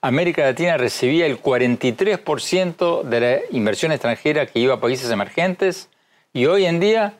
América 0.00 0.44
Latina 0.44 0.76
recibía 0.76 1.26
el 1.26 1.42
43% 1.42 3.02
de 3.02 3.20
la 3.20 3.38
inversión 3.50 3.90
extranjera 3.90 4.46
que 4.46 4.60
iba 4.60 4.74
a 4.74 4.80
países 4.80 5.10
emergentes 5.10 5.88
y 6.32 6.46
hoy 6.46 6.66
en 6.66 6.78
día 6.78 7.14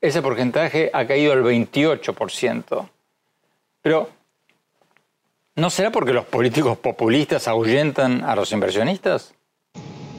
ese 0.00 0.22
porcentaje 0.22 0.90
ha 0.92 1.06
caído 1.06 1.32
al 1.32 1.42
28%. 1.42 2.88
Pero, 3.82 4.10
¿no 5.54 5.70
será 5.70 5.90
porque 5.90 6.12
los 6.12 6.24
políticos 6.24 6.78
populistas 6.78 7.48
ahuyentan 7.48 8.24
a 8.24 8.34
los 8.36 8.52
inversionistas? 8.52 9.34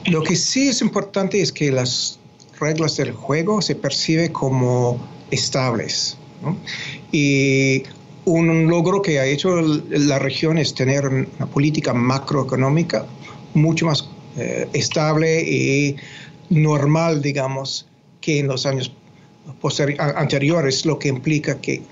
Lo 0.06 0.22
que 0.22 0.36
sí 0.36 0.68
es 0.68 0.80
importante 0.80 1.40
es 1.40 1.52
que 1.52 1.70
las 1.70 2.18
reglas 2.58 2.96
del 2.96 3.12
juego 3.12 3.60
se 3.62 3.74
perciben 3.74 4.32
como 4.32 4.98
estables. 5.30 6.16
Y 7.12 7.82
un 8.24 8.68
logro 8.68 9.02
que 9.02 9.18
ha 9.18 9.26
hecho 9.26 9.60
la 9.60 10.18
región 10.18 10.58
es 10.58 10.74
tener 10.74 11.06
una 11.06 11.46
política 11.46 11.92
macroeconómica 11.92 13.06
mucho 13.54 13.86
más 13.86 14.08
eh, 14.36 14.68
estable 14.72 15.42
y 15.42 15.96
normal, 16.50 17.22
digamos, 17.22 17.86
que 18.20 18.38
en 18.38 18.48
los 18.48 18.66
años 18.66 18.92
anteriores, 19.98 20.84
lo 20.84 20.98
que 20.98 21.08
implica 21.08 21.60
que 21.60 21.82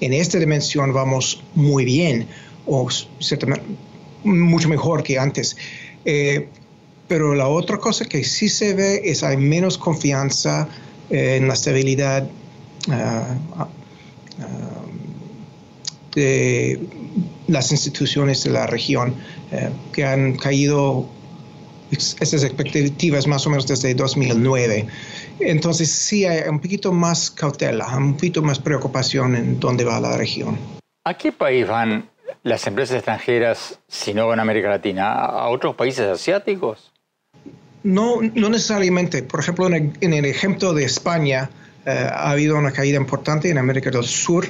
en 0.00 0.12
esta 0.12 0.38
dimensión 0.38 0.92
vamos 0.92 1.42
muy 1.54 1.84
bien 1.84 2.26
o 2.66 2.88
mucho 4.24 4.68
mejor 4.68 5.02
que 5.02 5.18
antes. 5.18 5.56
Eh, 6.04 6.48
pero 7.08 7.34
la 7.34 7.48
otra 7.48 7.78
cosa 7.78 8.04
que 8.04 8.24
sí 8.24 8.48
se 8.48 8.74
ve 8.74 9.02
es 9.04 9.22
hay 9.22 9.36
menos 9.36 9.78
confianza 9.78 10.68
eh, 11.10 11.36
en 11.36 11.46
la 11.46 11.54
estabilidad 11.54 12.28
ah, 12.90 13.36
ah, 13.58 13.68
de 16.14 16.80
las 17.46 17.70
instituciones 17.70 18.42
de 18.44 18.50
la 18.50 18.66
región 18.66 19.14
eh, 19.52 19.70
que 19.92 20.04
han 20.04 20.36
caído 20.36 21.08
esas 21.90 22.42
expectativas 22.42 23.26
más 23.26 23.46
o 23.46 23.50
menos 23.50 23.66
desde 23.68 23.94
2009. 23.94 24.86
Entonces 25.40 25.90
sí 25.90 26.24
hay 26.24 26.48
un 26.48 26.60
poquito 26.60 26.92
más 26.92 27.30
cautela, 27.30 27.86
un 27.96 28.14
poquito 28.14 28.42
más 28.42 28.58
preocupación 28.58 29.36
en 29.36 29.60
dónde 29.60 29.84
va 29.84 30.00
la 30.00 30.16
región. 30.16 30.58
¿A 31.04 31.14
qué 31.14 31.32
país 31.32 31.66
van 31.66 32.08
las 32.42 32.66
empresas 32.66 32.96
extranjeras 32.96 33.78
si 33.88 34.14
no 34.14 34.26
van 34.26 34.38
a 34.38 34.42
América 34.42 34.68
Latina? 34.68 35.12
¿A 35.12 35.48
otros 35.48 35.74
países 35.74 36.06
asiáticos? 36.06 36.92
No, 37.82 38.20
no 38.34 38.48
necesariamente. 38.48 39.22
Por 39.22 39.40
ejemplo, 39.40 39.66
en 39.68 40.12
el, 40.12 40.24
ejemplo 40.24 40.74
de 40.74 40.84
España, 40.84 41.50
ha 41.84 42.30
habido 42.30 42.56
una 42.56 42.72
caída 42.72 42.96
importante 42.96 43.48
en 43.50 43.58
América 43.58 43.90
del 43.90 44.04
Sur 44.04 44.48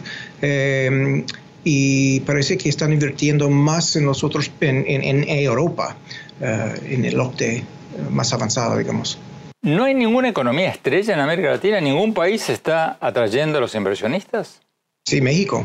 y 1.64 2.20
parece 2.20 2.56
que 2.56 2.70
están 2.70 2.92
invirtiendo 2.92 3.50
más 3.50 3.96
en 3.96 4.06
nosotros, 4.06 4.50
en, 4.60 4.86
en, 4.86 5.28
Europa, 5.28 5.96
en 6.40 7.04
el 7.04 7.20
OCDE 7.20 7.64
más 8.10 8.32
avanzado, 8.32 8.78
digamos. 8.78 9.18
¿No 9.66 9.82
hay 9.82 9.94
ninguna 9.94 10.28
economía 10.28 10.68
estrella 10.68 11.12
en 11.12 11.18
América 11.18 11.50
Latina? 11.50 11.80
¿Ningún 11.80 12.14
país 12.14 12.48
está 12.50 12.98
atrayendo 13.00 13.58
a 13.58 13.60
los 13.60 13.74
inversionistas? 13.74 14.60
Sí, 15.04 15.20
México. 15.20 15.64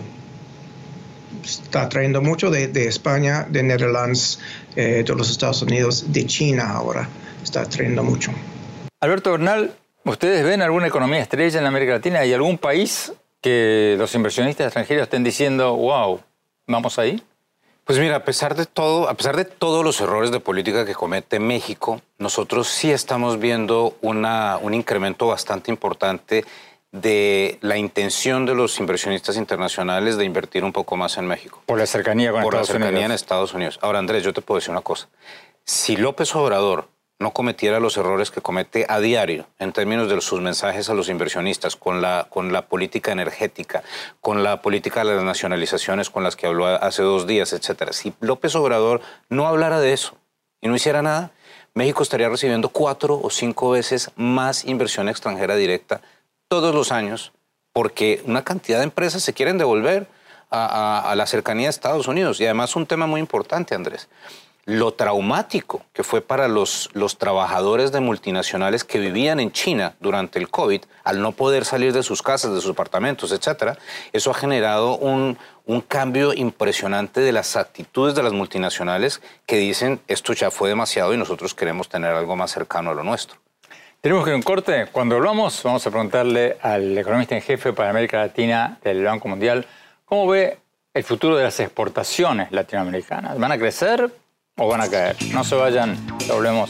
Está 1.43 1.83
atrayendo 1.83 2.19
mucho 2.19 2.49
de, 2.49 2.71
España, 2.87 3.45
de 3.47 3.61
Netherlands, 3.61 4.39
eh, 4.75 5.03
de 5.05 5.15
los 5.15 5.29
Estados 5.29 5.61
Unidos, 5.61 6.11
de 6.11 6.25
China 6.25 6.71
ahora. 6.71 7.07
Está 7.43 7.61
atrayendo 7.61 8.01
mucho. 8.01 8.31
Alberto 9.01 9.33
Bernal, 9.33 9.75
¿ustedes 10.03 10.43
ven 10.43 10.63
alguna 10.63 10.87
economía 10.87 11.19
estrella 11.19 11.59
en 11.59 11.67
América 11.67 11.91
Latina? 11.91 12.21
¿Hay 12.21 12.33
algún 12.33 12.57
país 12.57 13.13
que 13.39 13.93
los 13.99 14.15
inversionistas 14.15 14.65
extranjeros 14.65 15.03
estén 15.03 15.23
diciendo, 15.23 15.75
wow, 15.75 16.19
vamos 16.65 16.97
ahí? 16.97 17.21
Pues 17.85 17.99
mira, 17.99 18.17
a 18.17 18.23
pesar 18.23 18.55
de 18.55 18.65
todo, 18.65 19.09
a 19.09 19.13
pesar 19.15 19.35
de 19.35 19.43
todos 19.45 19.83
los 19.83 19.99
errores 20.01 20.31
de 20.31 20.39
política 20.39 20.85
que 20.85 20.93
comete 20.93 21.39
México, 21.39 22.01
nosotros 22.19 22.67
sí 22.67 22.91
estamos 22.91 23.39
viendo 23.39 23.97
una, 24.01 24.57
un 24.61 24.73
incremento 24.73 25.27
bastante 25.27 25.71
importante 25.71 26.45
de 26.91 27.57
la 27.61 27.77
intención 27.77 28.45
de 28.45 28.53
los 28.53 28.79
inversionistas 28.79 29.37
internacionales 29.37 30.17
de 30.17 30.25
invertir 30.25 30.63
un 30.63 30.73
poco 30.73 30.95
más 30.95 31.17
en 31.17 31.25
México. 31.25 31.61
Por 31.65 31.79
la 31.79 31.85
cercanía 31.85 32.31
con 32.31 32.41
Por 32.43 32.53
Estados 32.53 32.69
la 32.69 32.73
cercanía 32.73 32.99
Unidos. 32.99 33.05
en 33.09 33.15
Estados 33.15 33.53
Unidos. 33.53 33.79
Ahora, 33.81 33.99
Andrés, 33.99 34.23
yo 34.23 34.33
te 34.33 34.41
puedo 34.41 34.59
decir 34.59 34.71
una 34.71 34.81
cosa. 34.81 35.07
Si 35.63 35.95
López 35.95 36.35
Obrador 36.35 36.89
no 37.21 37.31
cometiera 37.31 37.79
los 37.79 37.95
errores 37.97 38.31
que 38.31 38.41
comete 38.41 38.85
a 38.89 38.99
diario 38.99 39.45
en 39.59 39.71
términos 39.71 40.09
de 40.09 40.19
sus 40.21 40.41
mensajes 40.41 40.89
a 40.89 40.95
los 40.95 41.07
inversionistas, 41.07 41.75
con 41.75 42.01
la, 42.01 42.27
con 42.29 42.51
la 42.51 42.63
política 42.65 43.11
energética, 43.11 43.83
con 44.19 44.43
la 44.43 44.61
política 44.61 45.03
de 45.03 45.15
las 45.15 45.23
nacionalizaciones 45.23 46.09
con 46.09 46.23
las 46.23 46.35
que 46.35 46.47
habló 46.47 46.65
hace 46.65 47.03
dos 47.03 47.27
días, 47.27 47.53
etcétera. 47.53 47.93
Si 47.93 48.13
López 48.19 48.55
Obrador 48.55 49.01
no 49.29 49.47
hablara 49.47 49.79
de 49.79 49.93
eso 49.93 50.17
y 50.61 50.67
no 50.67 50.75
hiciera 50.75 51.01
nada, 51.03 51.31
México 51.75 52.01
estaría 52.03 52.27
recibiendo 52.27 52.69
cuatro 52.69 53.19
o 53.21 53.29
cinco 53.29 53.69
veces 53.69 54.11
más 54.15 54.65
inversión 54.65 55.07
extranjera 55.07 55.55
directa 55.55 56.01
todos 56.49 56.73
los 56.73 56.91
años, 56.91 57.31
porque 57.71 58.21
una 58.25 58.43
cantidad 58.43 58.79
de 58.79 58.85
empresas 58.85 59.21
se 59.23 59.33
quieren 59.33 59.59
devolver 59.59 60.07
a, 60.49 61.09
a 61.09 61.15
la 61.15 61.27
cercanía 61.27 61.67
de 61.67 61.69
Estados 61.69 62.07
Unidos. 62.07 62.41
Y 62.41 62.45
además 62.45 62.75
un 62.75 62.87
tema 62.87 63.05
muy 63.05 63.21
importante, 63.21 63.75
Andrés 63.75 64.09
lo 64.71 64.93
traumático 64.93 65.83
que 65.91 66.03
fue 66.03 66.21
para 66.21 66.47
los, 66.47 66.89
los 66.93 67.17
trabajadores 67.17 67.91
de 67.91 67.99
multinacionales 67.99 68.85
que 68.85 68.99
vivían 68.99 69.41
en 69.41 69.51
China 69.51 69.95
durante 69.99 70.39
el 70.39 70.49
COVID, 70.49 70.81
al 71.03 71.21
no 71.21 71.33
poder 71.33 71.65
salir 71.65 71.91
de 71.91 72.03
sus 72.03 72.21
casas, 72.21 72.53
de 72.53 72.61
sus 72.61 72.71
apartamentos, 72.71 73.33
etc., 73.33 73.77
eso 74.13 74.31
ha 74.31 74.33
generado 74.33 74.97
un, 74.97 75.37
un 75.65 75.81
cambio 75.81 76.33
impresionante 76.33 77.19
de 77.19 77.33
las 77.33 77.57
actitudes 77.57 78.15
de 78.15 78.23
las 78.23 78.31
multinacionales 78.31 79.21
que 79.45 79.57
dicen 79.57 79.99
esto 80.07 80.31
ya 80.31 80.51
fue 80.51 80.69
demasiado 80.69 81.13
y 81.13 81.17
nosotros 81.17 81.53
queremos 81.53 81.89
tener 81.89 82.11
algo 82.11 82.37
más 82.37 82.51
cercano 82.51 82.91
a 82.91 82.93
lo 82.93 83.03
nuestro. 83.03 83.37
Tenemos 83.99 84.23
que 84.23 84.29
ir 84.29 84.35
a 84.35 84.37
un 84.37 84.43
corte. 84.43 84.87
Cuando 84.91 85.15
volvamos, 85.15 85.61
vamos 85.63 85.85
a 85.85 85.91
preguntarle 85.91 86.57
al 86.61 86.97
economista 86.97 87.35
en 87.35 87.41
jefe 87.41 87.73
para 87.73 87.89
América 87.89 88.19
Latina 88.19 88.79
del 88.83 89.03
Banco 89.03 89.27
Mundial 89.27 89.65
cómo 90.05 90.27
ve 90.27 90.57
el 90.93 91.03
futuro 91.03 91.35
de 91.35 91.43
las 91.43 91.59
exportaciones 91.59 92.51
latinoamericanas. 92.51 93.37
¿Van 93.37 93.51
a 93.51 93.57
crecer? 93.57 94.09
O 94.57 94.67
van 94.67 94.81
a 94.81 94.89
caer. 94.89 95.15
No 95.33 95.43
se 95.43 95.55
vayan, 95.55 95.97
volvemos. 96.27 96.69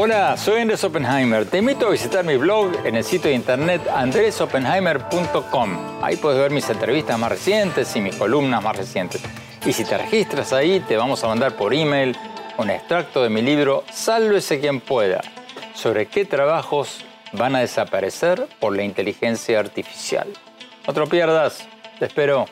Hola, 0.00 0.36
soy 0.36 0.60
Andrés 0.60 0.84
Oppenheimer. 0.84 1.44
Te 1.44 1.58
invito 1.58 1.88
a 1.88 1.90
visitar 1.90 2.24
mi 2.24 2.36
blog 2.36 2.86
en 2.86 2.94
el 2.94 3.02
sitio 3.02 3.30
de 3.30 3.36
internet 3.36 3.82
andresoppenheimer.com. 3.92 6.02
Ahí 6.02 6.16
puedes 6.16 6.38
ver 6.38 6.52
mis 6.52 6.70
entrevistas 6.70 7.18
más 7.18 7.30
recientes 7.30 7.94
y 7.96 8.00
mis 8.00 8.14
columnas 8.14 8.62
más 8.62 8.76
recientes. 8.76 9.20
Y 9.66 9.72
si 9.72 9.84
te 9.84 9.98
registras 9.98 10.52
ahí, 10.52 10.78
te 10.80 10.96
vamos 10.96 11.24
a 11.24 11.26
mandar 11.26 11.56
por 11.56 11.74
email 11.74 12.16
un 12.58 12.70
extracto 12.70 13.24
de 13.24 13.28
mi 13.28 13.42
libro 13.42 13.82
Sálvese 13.92 14.60
quien 14.60 14.80
pueda 14.80 15.20
sobre 15.78 16.06
qué 16.06 16.24
trabajos 16.24 17.04
van 17.32 17.54
a 17.54 17.60
desaparecer 17.60 18.48
por 18.58 18.74
la 18.74 18.82
inteligencia 18.82 19.60
artificial. 19.60 20.26
No 20.86 20.92
te 20.92 21.00
lo 21.00 21.06
pierdas, 21.06 21.68
te 22.00 22.06
espero. 22.06 22.46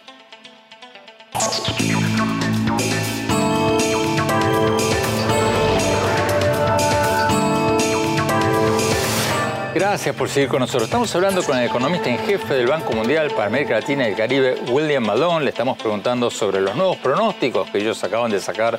Gracias 9.75 10.15
por 10.15 10.29
seguir 10.29 10.49
con 10.49 10.61
nosotros. 10.61 10.85
Estamos 10.85 11.15
hablando 11.17 11.43
con 11.43 11.59
el 11.59 11.67
economista 11.67 12.09
en 12.09 12.19
jefe 12.19 12.55
del 12.55 12.69
Banco 12.69 12.93
Mundial 12.93 13.31
para 13.33 13.47
América 13.47 13.75
Latina 13.75 14.07
y 14.07 14.13
el 14.13 14.17
Caribe, 14.17 14.55
William 14.69 15.05
Malone. 15.05 15.45
Le 15.45 15.51
estamos 15.51 15.77
preguntando 15.77 16.31
sobre 16.31 16.61
los 16.61 16.77
nuevos 16.77 16.97
pronósticos 16.99 17.69
que 17.71 17.79
ellos 17.79 18.03
acaban 18.05 18.31
de 18.31 18.41
sacar 18.41 18.79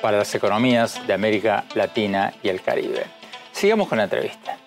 para 0.00 0.18
las 0.18 0.34
economías 0.34 1.06
de 1.06 1.12
América 1.12 1.64
Latina 1.74 2.32
y 2.42 2.48
el 2.48 2.60
Caribe. 2.62 3.21
Sigamos 3.62 3.86
con 3.86 3.98
la 3.98 4.04
entrevista. 4.04 4.58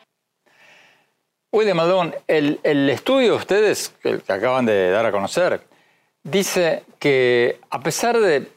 William 1.52 1.76
Malone, 1.76 2.14
el, 2.28 2.62
el 2.64 2.90
estudio 2.90 3.32
de 3.32 3.36
ustedes 3.36 3.94
que 4.02 4.22
acaban 4.30 4.66
de 4.66 4.90
dar 4.90 5.06
a 5.06 5.12
conocer 5.12 5.60
dice 6.24 6.84
que 6.98 7.60
a 7.70 7.82
pesar 7.82 8.18
de 8.18 8.48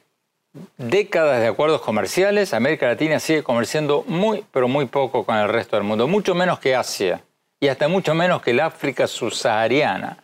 décadas 0.76 1.40
de 1.40 1.48
acuerdos 1.48 1.80
comerciales, 1.80 2.54
América 2.54 2.86
Latina 2.86 3.18
sigue 3.18 3.42
comerciando 3.42 4.04
muy, 4.06 4.44
pero 4.52 4.68
muy 4.68 4.86
poco 4.86 5.24
con 5.24 5.36
el 5.36 5.48
resto 5.48 5.74
del 5.74 5.84
mundo, 5.84 6.06
mucho 6.06 6.36
menos 6.36 6.60
que 6.60 6.76
Asia 6.76 7.20
y 7.58 7.66
hasta 7.66 7.88
mucho 7.88 8.14
menos 8.14 8.40
que 8.40 8.52
el 8.52 8.60
África 8.60 9.08
subsahariana. 9.08 10.18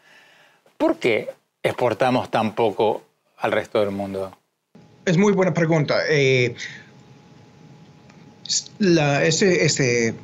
¿Por 0.79 0.99
qué 0.99 1.29
exportamos 1.61 2.31
tan 2.31 2.55
poco 2.55 3.03
al 3.39 3.51
resto 3.51 3.81
del 3.81 3.91
mundo? 3.91 4.31
Es 5.05 5.19
muy 5.19 5.33
buena 5.33 5.53
pregunta. 5.53 6.03
Eh, 6.09 6.55
la, 8.79 9.25
ese, 9.25 9.65
ese, 9.65 10.15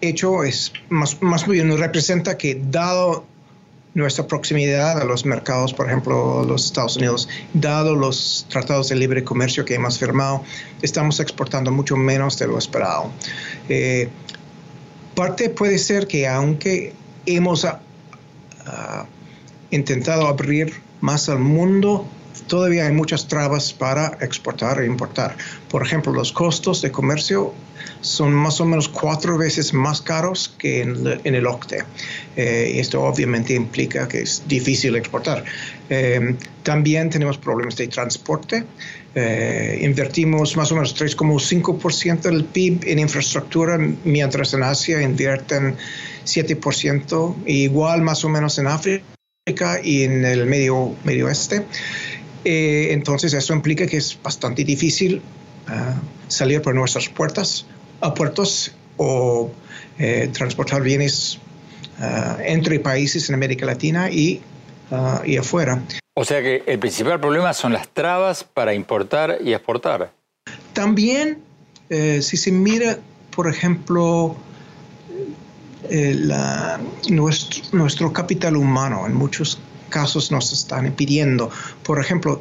hecho 0.00 0.44
es 0.44 0.72
más, 0.88 1.20
más 1.22 1.46
bien 1.46 1.76
representa 1.76 2.36
que 2.36 2.60
dado 2.70 3.24
nuestra 3.94 4.26
proximidad 4.26 5.00
a 5.00 5.04
los 5.04 5.24
mercados, 5.24 5.74
por 5.74 5.86
ejemplo, 5.86 6.44
los 6.44 6.66
Estados 6.66 6.96
Unidos, 6.96 7.28
dado 7.52 7.96
los 7.96 8.46
tratados 8.48 8.88
de 8.90 8.96
libre 8.96 9.24
comercio 9.24 9.64
que 9.64 9.74
hemos 9.74 9.98
firmado, 9.98 10.44
estamos 10.82 11.18
exportando 11.20 11.72
mucho 11.72 11.96
menos 11.96 12.38
de 12.38 12.46
lo 12.46 12.58
esperado. 12.58 13.10
Eh, 13.68 14.08
parte 15.16 15.50
puede 15.50 15.78
ser 15.78 16.06
que 16.06 16.28
aunque 16.28 16.92
hemos 17.26 17.64
uh, 17.64 17.68
intentado 19.70 20.28
abrir 20.28 20.72
más 21.00 21.28
al 21.28 21.40
mundo, 21.40 22.06
todavía 22.46 22.86
hay 22.86 22.92
muchas 22.92 23.28
trabas 23.28 23.72
para 23.72 24.18
exportar 24.20 24.80
e 24.80 24.86
importar. 24.86 25.36
Por 25.68 25.82
ejemplo, 25.82 26.12
los 26.12 26.32
costos 26.32 26.82
de 26.82 26.90
comercio 26.90 27.54
son 28.00 28.32
más 28.32 28.60
o 28.60 28.64
menos 28.64 28.88
cuatro 28.88 29.36
veces 29.38 29.74
más 29.74 30.00
caros 30.02 30.54
que 30.58 30.82
en, 30.82 31.34
el 31.34 31.46
OCTE. 31.46 31.84
Eh, 32.36 32.74
esto 32.76 33.02
obviamente 33.02 33.54
implica 33.54 34.06
que 34.08 34.22
es 34.22 34.42
difícil 34.46 34.96
exportar. 34.96 35.44
Eh, 35.90 36.36
también 36.62 37.10
tenemos 37.10 37.38
problemas 37.38 37.76
de 37.76 37.88
transporte. 37.88 38.64
Eh, 39.14 39.80
invertimos 39.82 40.56
más 40.56 40.70
o 40.70 40.74
menos 40.74 40.94
3,5% 40.94 42.22
del 42.22 42.44
PIB 42.44 42.84
en 42.86 42.98
infraestructura, 42.98 43.78
mientras 44.04 44.54
en 44.54 44.62
Asia 44.62 45.02
invierten 45.02 45.76
7%, 46.24 47.36
igual 47.46 48.02
más 48.02 48.24
o 48.24 48.28
menos 48.28 48.58
en 48.58 48.66
África 48.66 49.04
y 49.82 50.04
en 50.04 50.24
el 50.24 50.46
medio, 50.46 50.94
medio 51.04 51.26
oeste. 51.26 51.64
Eh, 52.44 52.88
entonces 52.92 53.32
eso 53.34 53.52
implica 53.52 53.86
que 53.86 53.96
es 53.96 54.18
bastante 54.22 54.64
difícil 54.64 55.22
uh, 55.68 55.72
salir 56.28 56.62
por 56.62 56.74
nuestras 56.74 57.08
puertas 57.08 57.66
a 58.00 58.14
puertos 58.14 58.72
o 58.96 59.50
eh, 59.98 60.30
transportar 60.32 60.82
bienes 60.82 61.38
uh, 61.98 62.40
entre 62.44 62.78
países 62.80 63.28
en 63.28 63.34
América 63.34 63.66
Latina 63.66 64.10
y, 64.10 64.40
uh, 64.90 65.24
y 65.24 65.36
afuera. 65.36 65.82
O 66.14 66.24
sea 66.24 66.42
que 66.42 66.64
el 66.66 66.78
principal 66.78 67.20
problema 67.20 67.52
son 67.52 67.72
las 67.72 67.88
trabas 67.88 68.42
para 68.42 68.74
importar 68.74 69.38
y 69.44 69.52
exportar. 69.52 70.10
También, 70.72 71.38
eh, 71.90 72.22
si 72.22 72.36
se 72.36 72.50
mira, 72.50 72.98
por 73.34 73.48
ejemplo, 73.48 74.36
eh, 75.88 76.14
la, 76.16 76.80
nuestro, 77.08 77.62
nuestro, 77.72 78.12
capital 78.12 78.56
humano 78.56 79.06
en 79.06 79.14
muchos 79.14 79.60
casos 79.88 80.30
nos 80.30 80.52
están 80.52 80.86
impidiendo. 80.86 81.50
Por 81.82 82.00
ejemplo, 82.00 82.40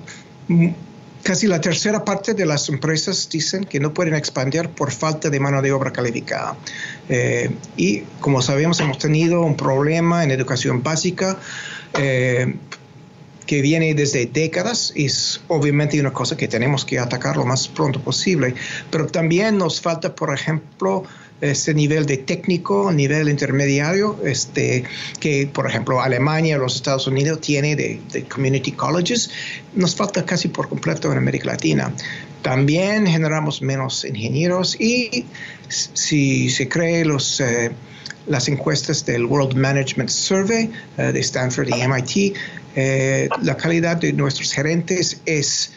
casi 1.24 1.48
la 1.48 1.60
tercera 1.60 2.06
parte 2.06 2.34
de 2.34 2.46
las 2.46 2.70
empresas 2.70 3.30
dicen 3.30 3.66
que 3.66 3.80
no 3.80 3.94
pueden 3.94 4.16
expandir 4.16 4.70
por 4.70 4.92
falta 4.92 5.30
de 5.30 5.40
mano 5.40 5.62
de 5.62 5.72
obra 5.72 5.92
calificada. 5.92 6.56
Eh, 7.10 7.50
y 7.76 8.02
como 8.22 8.42
sabemos, 8.42 8.80
hemos 8.80 8.98
tenido 8.98 9.42
un 9.42 9.56
problema 9.56 10.24
en 10.24 10.32
educación 10.32 10.84
básica. 10.84 11.38
Eh, 12.00 12.56
que 13.48 13.62
viene 13.62 13.96
desde 13.96 14.26
décadas 14.26 14.92
es 14.94 15.42
obviamente 15.48 16.00
una 16.00 16.12
cosa 16.12 16.36
que 16.36 16.50
tenemos 16.50 16.84
que 16.84 17.00
atacar 17.00 17.38
lo 17.38 17.46
más 17.46 17.68
pronto 17.70 18.00
posible. 18.02 18.54
Pero 18.92 19.08
también 19.08 19.58
nos 19.58 19.82
falta, 19.82 20.14
por 20.14 20.34
ejemplo, 20.34 21.06
este 21.42 21.74
nivel 21.74 22.06
de 22.06 22.18
técnico, 22.18 22.92
nivel 22.92 23.30
intermediario, 23.30 24.20
este, 24.24 24.84
que 25.20 25.48
por 25.52 25.68
ejemplo 25.68 26.02
Alemania, 26.02 26.58
los 26.58 26.76
Estados 26.76 27.08
Unidos 27.08 27.42
tiene 27.42 27.76
de, 27.76 28.00
community 28.34 28.72
colleges, 28.72 29.30
nos 29.74 29.96
falta 29.96 30.26
casi 30.26 30.48
por 30.48 30.68
completo 30.68 31.12
en 31.12 31.18
América 31.18 31.48
Latina. 31.48 31.94
También 32.42 33.06
generamos 33.06 33.62
menos 33.62 34.06
ingenieros 34.06 34.80
y 34.80 35.26
si 35.70 36.50
se 36.50 36.68
cree 36.68 37.06
los... 37.06 37.40
Eh, 37.42 37.72
las 38.28 38.50
encuestas 38.50 39.06
del 39.06 39.24
World 39.24 39.56
Management 39.56 40.10
Survey 40.10 40.70
eh, 40.98 41.14
de 41.14 41.20
Stanford 41.22 41.70
y 41.70 41.88
MIT, 41.88 42.36
eh, 42.76 43.30
la 43.42 43.56
calidad 43.56 43.96
de 43.96 44.12
nuestros 44.12 44.52
gerentes 44.52 45.22
es 45.26 45.72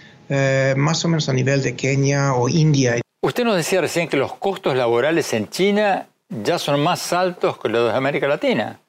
más 0.76 1.04
o 1.04 1.08
menos 1.08 1.28
a 1.28 1.32
nivel 1.32 1.62
de 1.62 1.76
Kenia 1.76 2.34
o 2.34 2.48
India. 2.48 3.00
Usted 3.22 3.44
nos 3.44 3.56
decía 3.56 3.82
recién 3.82 4.08
que 4.08 4.16
los 4.16 4.34
costos 4.34 4.74
laborales 4.74 5.34
en 5.34 5.50
China 5.50 6.06
ya 6.30 6.58
son 6.58 6.80
más 6.80 7.12
altos 7.12 7.58
que 7.58 7.68
los 7.68 7.92
de 7.92 7.96
América 7.96 8.26
Latina. 8.26 8.80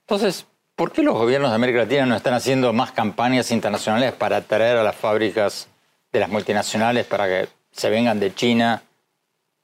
Entonces, 0.00 0.46
¿por 0.76 0.92
qué 0.92 1.02
los 1.02 1.14
gobiernos 1.14 1.50
de 1.50 1.56
América 1.56 1.80
Latina 1.80 2.06
no 2.06 2.16
están 2.16 2.32
haciendo 2.32 2.72
más 2.72 2.92
campañas 2.92 3.50
internacionales 3.50 4.12
para 4.12 4.38
atraer 4.38 4.78
a 4.78 4.82
las 4.82 4.96
fábricas 4.96 5.68
de 6.10 6.20
las 6.20 6.30
multinacionales 6.30 7.04
para 7.04 7.28
que 7.28 7.48
se 7.70 7.90
vengan 7.90 8.18
de 8.18 8.34
China 8.34 8.82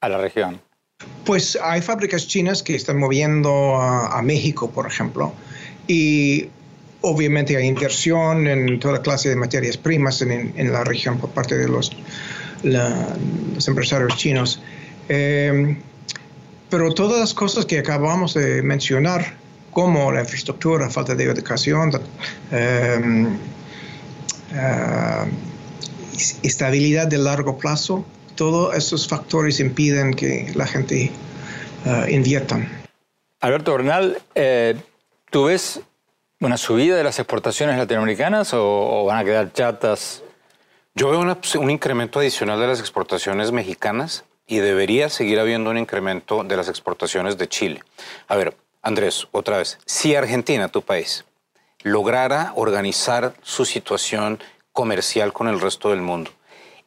a 0.03 0.09
la 0.11 0.19
región? 0.19 0.61
Pues 1.25 1.59
hay 1.63 1.81
fábricas 1.81 2.27
chinas 2.27 2.63
que 2.63 2.75
están 2.75 2.99
moviendo 2.99 3.77
a, 3.77 4.21
México, 4.21 4.71
por 4.71 4.87
ejemplo, 4.87 5.33
y 5.87 6.51
obviamente 7.01 7.57
hay 7.57 7.67
inversión 7.67 8.47
en 8.47 8.79
toda 8.79 9.01
clase 9.01 9.31
de 9.31 9.37
materias 9.37 9.79
primas 9.79 10.21
en 10.21 10.73
la 10.73 10.85
región 10.85 11.19
por 11.19 11.31
parte 11.31 11.57
de 11.57 11.69
los 11.69 11.93
los 12.63 13.69
empresarios 13.69 14.17
chinos. 14.17 14.61
Eh, 15.09 15.77
pero 16.69 16.93
todas 16.95 17.21
las 17.21 17.35
cosas 17.35 17.65
que 17.65 17.79
acabamos 17.79 18.35
de 18.35 18.63
mencionar, 18.63 19.35
como 19.71 20.11
la 20.11 20.21
infraestructura, 20.21 20.91
falta 20.91 21.15
de 21.15 21.25
educación, 21.25 21.93
eh, 22.51 23.29
eh, 24.53 25.31
estabilidad 26.43 27.07
de 27.07 27.19
largo 27.19 27.57
plazo, 27.57 28.05
todos 28.35 28.75
esos 28.77 29.07
factores 29.07 29.61
impiden 29.61 30.15
que 30.15 30.51
la 30.55 30.67
gente 30.67 31.11
invierta. 32.09 32.59
Alberto 33.41 33.73
Bernal, 33.77 34.19
¿tú 35.31 35.45
ves 35.45 35.81
una 36.41 36.57
subida 36.57 36.97
de 36.97 37.05
las 37.05 37.19
exportaciones 37.21 37.79
latinoamericanas 37.79 38.51
o 38.53 39.05
van 39.07 39.19
a 39.19 39.25
quedar 39.25 39.53
chatas 39.53 40.25
yo 40.97 41.11
veo 41.11 41.21
un 41.21 41.71
incremento 41.71 42.21
adicional 42.21 42.59
de 42.59 42.69
las 42.69 42.81
exportaciones 42.81 43.53
mexicanas 43.53 44.25
y 44.47 44.61
debería 44.61 45.11
seguir 45.11 45.39
habiendo 45.39 45.69
un 45.69 45.77
incremento 45.77 46.43
de 46.43 46.57
las 46.57 46.71
exportaciones 46.71 47.37
de 47.37 47.49
Chile. 47.49 47.83
A 48.29 48.37
ver, 48.37 48.57
Andrés, 48.81 49.29
otra 49.31 49.59
vez, 49.59 49.79
si 49.85 50.15
Argentina, 50.15 50.69
tu 50.69 50.81
país, 50.81 51.27
lograra 51.83 52.53
organizar 52.57 53.35
su 53.43 53.67
situación 53.67 54.43
comercial 54.73 55.35
con 55.35 55.49
el 55.49 55.61
resto 55.61 55.91
del 55.91 56.01
mundo, 56.01 56.31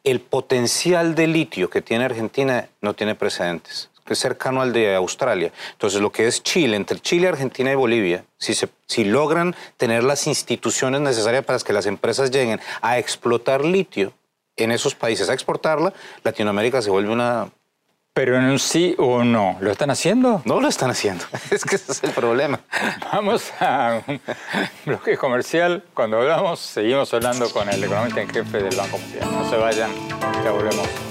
el 0.02 0.20
potencial 0.20 1.14
de 1.14 1.28
litio 1.28 1.70
que 1.70 1.80
tiene 1.80 2.04
Argentina 2.04 2.68
no 2.80 2.94
tiene 2.94 3.14
precedentes 3.14 3.89
es 4.14 4.18
cercano 4.18 4.62
al 4.62 4.72
de 4.72 4.94
Australia. 4.94 5.52
Entonces, 5.72 6.00
lo 6.00 6.10
que 6.10 6.26
es 6.26 6.42
Chile, 6.42 6.76
entre 6.76 7.00
Chile, 7.00 7.28
Argentina 7.28 7.72
y 7.72 7.74
Bolivia, 7.74 8.24
si, 8.38 8.54
se, 8.54 8.68
si 8.86 9.04
logran 9.04 9.54
tener 9.76 10.04
las 10.04 10.26
instituciones 10.26 11.00
necesarias 11.00 11.44
para 11.44 11.58
que 11.58 11.72
las 11.72 11.86
empresas 11.86 12.30
lleguen 12.30 12.60
a 12.82 12.98
explotar 12.98 13.64
litio 13.64 14.12
en 14.56 14.72
esos 14.72 14.94
países, 14.94 15.28
a 15.28 15.34
exportarla, 15.34 15.92
Latinoamérica 16.22 16.82
se 16.82 16.90
vuelve 16.90 17.10
una... 17.10 17.48
Pero 18.12 18.36
en 18.36 18.44
un 18.44 18.58
sí 18.58 18.96
o 18.98 19.22
no, 19.22 19.56
¿lo 19.60 19.70
están 19.70 19.90
haciendo? 19.90 20.42
No 20.44 20.60
lo 20.60 20.66
están 20.66 20.90
haciendo, 20.90 21.24
es 21.50 21.64
que 21.64 21.76
ese 21.76 21.92
es 21.92 22.02
el 22.02 22.10
problema. 22.10 22.60
Vamos 23.12 23.52
a 23.60 24.02
un 24.06 24.20
bloque 24.84 25.16
comercial. 25.16 25.84
Cuando 25.94 26.18
hablamos, 26.18 26.58
seguimos 26.58 27.14
hablando 27.14 27.50
con 27.52 27.68
el 27.68 27.82
economista 27.82 28.20
en 28.20 28.28
jefe 28.28 28.62
del 28.64 28.76
Banco 28.76 28.98
Mundial. 28.98 29.28
No 29.30 29.48
se 29.48 29.56
vayan, 29.56 29.92
ya 30.42 30.50
volvemos. 30.50 31.09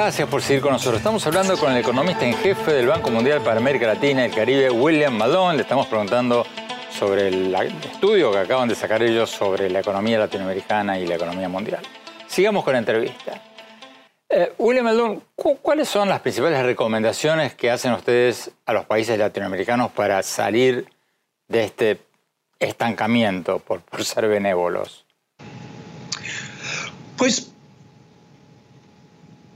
Gracias 0.00 0.28
por 0.28 0.40
seguir 0.40 0.62
con 0.62 0.70
nosotros. 0.70 0.98
Estamos 0.98 1.26
hablando 1.26 1.56
con 1.58 1.72
el 1.72 1.78
economista 1.78 2.24
en 2.24 2.32
jefe 2.34 2.72
del 2.72 2.86
Banco 2.86 3.10
Mundial 3.10 3.42
para 3.42 3.56
América 3.56 3.88
Latina 3.88 4.22
y 4.22 4.26
el 4.26 4.32
Caribe, 4.32 4.70
William 4.70 5.12
Malone. 5.12 5.56
Le 5.56 5.62
estamos 5.62 5.88
preguntando 5.88 6.46
sobre 6.96 7.26
el 7.26 7.52
estudio 7.52 8.30
que 8.30 8.38
acaban 8.38 8.68
de 8.68 8.76
sacar 8.76 9.02
ellos 9.02 9.28
sobre 9.28 9.68
la 9.68 9.80
economía 9.80 10.16
latinoamericana 10.20 11.00
y 11.00 11.04
la 11.04 11.16
economía 11.16 11.48
mundial. 11.48 11.82
Sigamos 12.28 12.62
con 12.62 12.74
la 12.74 12.78
entrevista. 12.78 13.42
Eh, 14.28 14.52
William 14.58 14.84
Malone, 14.84 15.18
¿cuáles 15.34 15.88
son 15.88 16.08
las 16.08 16.20
principales 16.20 16.62
recomendaciones 16.62 17.56
que 17.56 17.68
hacen 17.68 17.92
ustedes 17.92 18.52
a 18.66 18.72
los 18.74 18.84
países 18.84 19.18
latinoamericanos 19.18 19.90
para 19.90 20.22
salir 20.22 20.88
de 21.48 21.64
este 21.64 22.00
estancamiento, 22.60 23.58
por, 23.58 23.80
por 23.80 24.04
ser 24.04 24.28
benévolos? 24.28 25.04
Pues 27.16 27.50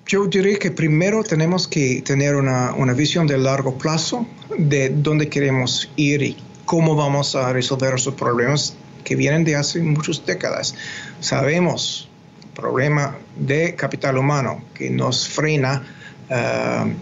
yo 0.06 0.26
diría 0.26 0.58
que 0.58 0.70
primero 0.70 1.22
tenemos 1.22 1.68
que 1.68 2.02
tener 2.02 2.34
una, 2.36 2.72
visión 2.94 3.26
de 3.26 3.38
largo 3.38 3.78
plazo 3.78 4.26
de 4.58 4.90
dónde 4.90 5.28
queremos 5.28 5.90
ir 5.96 6.22
y 6.22 6.36
cómo 6.64 6.96
vamos 6.96 7.34
a 7.34 7.52
resolver 7.52 7.94
esos 7.94 8.14
problemas 8.14 8.74
que 9.04 9.16
vienen 9.16 9.44
de 9.44 9.56
hace 9.56 9.80
muchas 9.80 10.24
décadas. 10.26 10.74
Sabemos 11.20 12.08
problema 12.54 13.16
de 13.36 13.74
capital 13.74 14.18
humano 14.18 14.62
que 14.74 14.90
nos 14.90 15.28
frena 15.28 15.82
eh, 16.28 16.94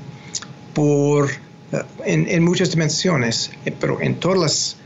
por, 0.74 1.30
eh, 1.72 1.82
en, 2.04 2.44
muchas 2.44 2.70
dimensiones, 2.70 3.50
eh, 3.64 3.74
pero 3.78 4.00
en 4.00 4.14
todas 4.20 4.38
las 4.38 4.76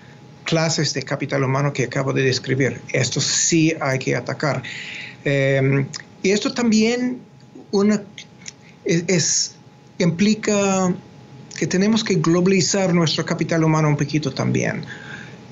clases 0.44 0.94
de 0.94 1.02
capital 1.02 1.44
humano 1.44 1.72
que 1.72 1.84
acabo 1.84 2.12
de 2.12 2.22
describir, 2.22 2.80
esto 2.92 3.20
sí 3.20 3.74
hay 3.80 3.98
que 3.98 4.14
atacar. 4.16 4.62
y 5.24 6.30
esto 6.30 6.52
también 6.52 7.20
una, 7.74 8.02
es, 8.84 9.56
implica 9.98 10.94
que 11.58 11.66
tenemos 11.66 12.04
que 12.04 12.14
globalizar 12.14 12.94
nuestro 12.94 13.26
capital 13.26 13.64
humano 13.64 13.88
un 13.88 13.96
poquito 13.96 14.32
también. 14.32 14.84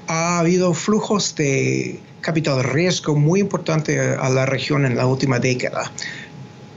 Ha 0.07 0.39
habido 0.39 0.73
flujos 0.73 1.35
de 1.35 2.01
capital 2.21 2.59
de 2.59 2.63
riesgo 2.63 3.17
muy 3.17 3.41
importante 3.41 3.99
a 3.99 4.29
la 4.31 4.47
región 4.47 4.87
en 4.87 4.97
la 4.97 5.07
última 5.07 5.41
década, 5.41 5.91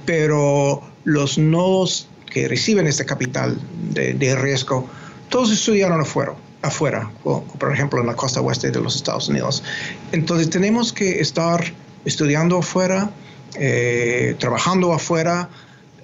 pero 0.05 0.81
los 1.03 1.37
nodos 1.37 2.07
que 2.31 2.47
reciben 2.47 2.87
este 2.87 3.05
capital 3.05 3.55
de, 3.91 4.35
riesgo, 4.35 4.87
todos 5.29 5.51
estudiaron 5.51 6.01
afuera, 6.01 6.33
afuera, 6.63 7.11
por 7.23 7.71
ejemplo 7.71 8.01
en 8.01 8.07
la 8.07 8.15
costa 8.15 8.41
oeste 8.41 8.71
de 8.71 8.81
los 8.81 8.95
Estados 8.95 9.29
Unidos. 9.29 9.63
Entonces 10.11 10.49
tenemos 10.49 10.91
que 10.91 11.19
estar 11.19 11.63
estudiando 12.03 12.57
afuera, 12.57 13.11
eh, 13.59 14.35
trabajando 14.39 14.93
afuera, 14.93 15.49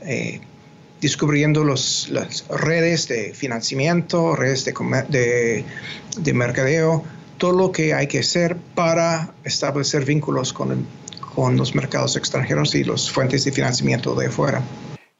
eh, 0.04 0.42
descubriendo 1.02 1.64
las 1.64 2.46
redes 2.50 3.08
de 3.08 3.34
financiamiento, 3.34 4.36
redes 4.36 4.66
de, 4.66 5.66
de, 6.18 6.34
mercadeo, 6.34 7.04
todo 7.38 7.54
lo 7.54 7.72
que 7.72 7.94
hay 7.94 8.08
que 8.08 8.20
hacer 8.20 8.58
para 8.76 9.34
establecer 9.44 10.06
vínculos 10.06 10.54
con, 10.54 10.86
con 11.34 11.58
los 11.58 11.74
mercados 11.74 12.16
extranjeros 12.16 12.76
y 12.76 12.84
las 12.84 13.10
fuentes 13.10 13.44
de 13.46 13.52
financiamiento 13.52 14.14
de 14.16 14.28
afuera. 14.28 14.62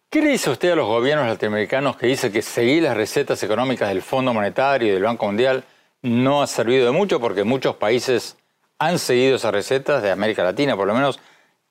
¿Qué 0.10 0.22
le 0.22 0.32
dice 0.32 0.50
usted 0.50 0.72
a 0.72 0.76
los 0.76 0.88
gobiernos 0.88 1.26
latinoamericanos 1.26 1.96
que 1.96 2.08
dice 2.08 2.32
que 2.32 2.42
seguir 2.42 2.84
las 2.84 2.98
recetas 2.98 3.42
económicas 3.44 3.90
del 3.90 4.02
Fondo 4.02 4.34
Monetario 4.34 4.90
y 4.90 4.92
del 4.92 5.04
Banco 5.04 5.26
Mundial 5.26 5.64
no 6.02 6.42
ha 6.42 6.48
servido 6.48 6.86
de 6.86 6.92
mucho 6.92 7.20
porque 7.20 7.44
muchos 7.44 7.76
países 7.78 8.36
han 8.78 9.00
seguido 9.00 9.38
esas 9.38 9.54
recetas, 9.54 10.04
de 10.04 10.12
América 10.12 10.44
Latina 10.44 10.76
por 10.76 10.88
lo 10.88 10.94
menos, 10.94 11.20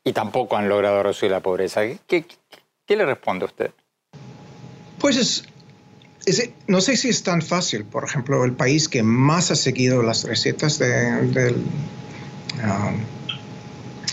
y 0.05 0.13
tampoco 0.13 0.57
han 0.57 0.69
logrado 0.69 1.03
reducir 1.03 1.31
la 1.31 1.41
pobreza. 1.41 1.83
¿Qué, 2.07 2.25
qué, 2.87 2.97
le 2.97 3.05
responde 3.05 3.45
usted? 3.45 3.71
Pues 4.99 5.17
es, 5.17 5.45
no 6.67 6.81
sé 6.81 6.97
si 6.97 7.09
es 7.09 7.23
tan 7.23 7.43
fácil. 7.43 7.85
Por 7.85 8.05
ejemplo, 8.05 8.45
el 8.45 8.53
país 8.53 8.89
que 8.89 9.03
más 9.03 9.51
ha 9.51 9.57
seguido 9.57 10.03
las 10.03 10.25
recetas 10.25 10.79
de, 10.79 11.55
um, 12.63 13.01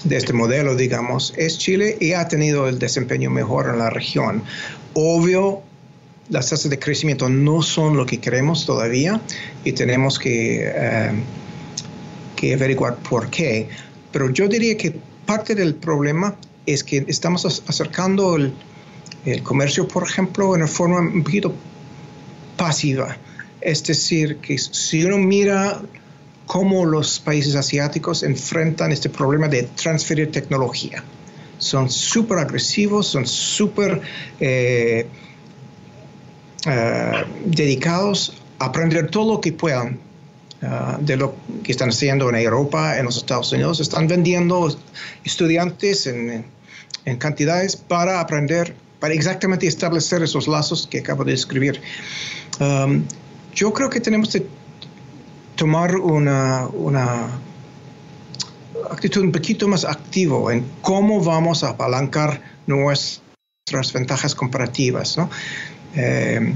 de 0.04 0.18
este 0.18 0.34
modelo, 0.34 0.76
digamos, 0.76 1.34
es 1.38 1.58
Chile 1.58 1.98
y 2.00 2.14
ha 2.14 2.28
tenido 2.28 2.68
el 2.68 2.80
desempeño 2.80 3.30
mejor 3.30 3.70
en 3.70 3.80
la 3.80 3.90
región. 3.90 4.44
Obvio, 4.94 5.62
las 6.30 6.50
tasas 6.50 6.70
de 6.70 6.80
crecimiento 6.80 7.30
no 7.30 7.62
son 7.62 7.98
lo 7.98 8.06
que 8.06 8.20
queremos 8.20 8.66
todavía 8.66 9.22
y 9.64 9.74
tenemos 9.74 10.20
que... 10.20 10.72
Eh, 10.74 11.12
que 12.38 12.54
averiguar 12.54 12.96
por 12.98 13.30
qué. 13.30 13.68
Pero 14.14 14.30
yo 14.30 14.48
diría 14.48 14.78
que 14.78 14.96
parte 15.28 15.54
del 15.54 15.76
problema 15.76 16.36
es 16.66 16.84
que 16.84 17.06
estamos 17.08 17.46
acercando 17.68 18.36
el, 18.36 18.54
comercio, 19.44 19.88
por 19.88 20.04
ejemplo, 20.04 20.56
en 20.56 20.62
una 20.62 20.68
forma 20.68 21.00
un 21.02 21.22
poquito 21.22 21.54
pasiva. 22.56 23.18
Es 23.60 23.84
decir, 23.84 24.38
que 24.38 24.58
si 24.58 25.04
uno 25.04 25.18
mira 25.18 25.82
cómo 26.46 26.86
los 26.86 27.20
países 27.20 27.56
asiáticos 27.56 28.24
enfrentan 28.24 28.92
este 28.94 29.10
problema 29.10 29.50
de 29.50 29.64
transferir 29.64 30.32
tecnología, 30.32 31.04
son 31.58 31.90
súper 31.90 32.38
agresivos, 32.40 33.08
son 33.08 33.28
súper 33.28 34.02
eh, 34.40 35.08
eh, 36.66 37.12
dedicados 37.46 38.34
a 38.60 38.66
aprender 38.66 39.10
todo 39.10 39.34
lo 39.34 39.42
que 39.42 39.52
puedan 39.52 40.00
uh, 40.62 41.04
de 41.04 41.18
lo 41.18 41.36
que 41.64 41.72
están 41.72 41.90
haciendo 41.90 42.30
en 42.30 42.36
Europa, 42.36 42.98
en 42.98 43.06
los 43.06 43.18
Estados 43.18 43.52
Unidos. 43.52 43.80
Están 43.80 44.08
vendiendo 44.08 44.76
estudiantes 45.24 46.08
en, 46.08 46.46
en 47.06 47.18
cantidades 47.18 47.76
para 47.76 48.20
aprender, 48.20 48.76
para 49.00 49.14
exactamente 49.14 49.68
establecer 49.68 50.24
esos 50.24 50.48
lazos 50.48 50.88
que 50.88 51.00
acabo 51.00 51.24
de 51.24 51.32
describir. 51.32 51.82
Um, 52.60 53.04
yo 53.54 53.74
creo 53.74 53.90
que 53.90 54.00
tenemos 54.00 54.30
que 54.30 54.46
tomar 55.56 55.96
una, 55.96 56.68
una 56.68 57.28
actitud 58.92 59.24
un 59.24 59.32
poquito 59.32 59.68
más 59.68 59.84
activo 59.86 60.52
en 60.52 60.66
cómo 60.82 61.24
vamos 61.24 61.64
a 61.64 61.70
apalancar 61.70 62.42
nuestras 62.68 63.94
ventajas 63.94 64.36
comparativas. 64.36 65.18
¿no? 65.18 65.30
Eh, 65.96 66.54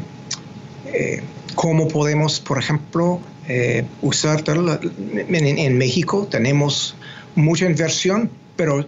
eh, 0.93 1.21
cómo 1.55 1.87
podemos, 1.87 2.39
por 2.39 2.59
ejemplo, 2.59 3.19
eh, 3.47 3.85
usar 4.01 4.43
en, 4.47 5.77
México 5.77 6.27
tenemos 6.29 6.95
mucha 7.35 7.65
inversión, 7.65 8.29
pero 8.55 8.85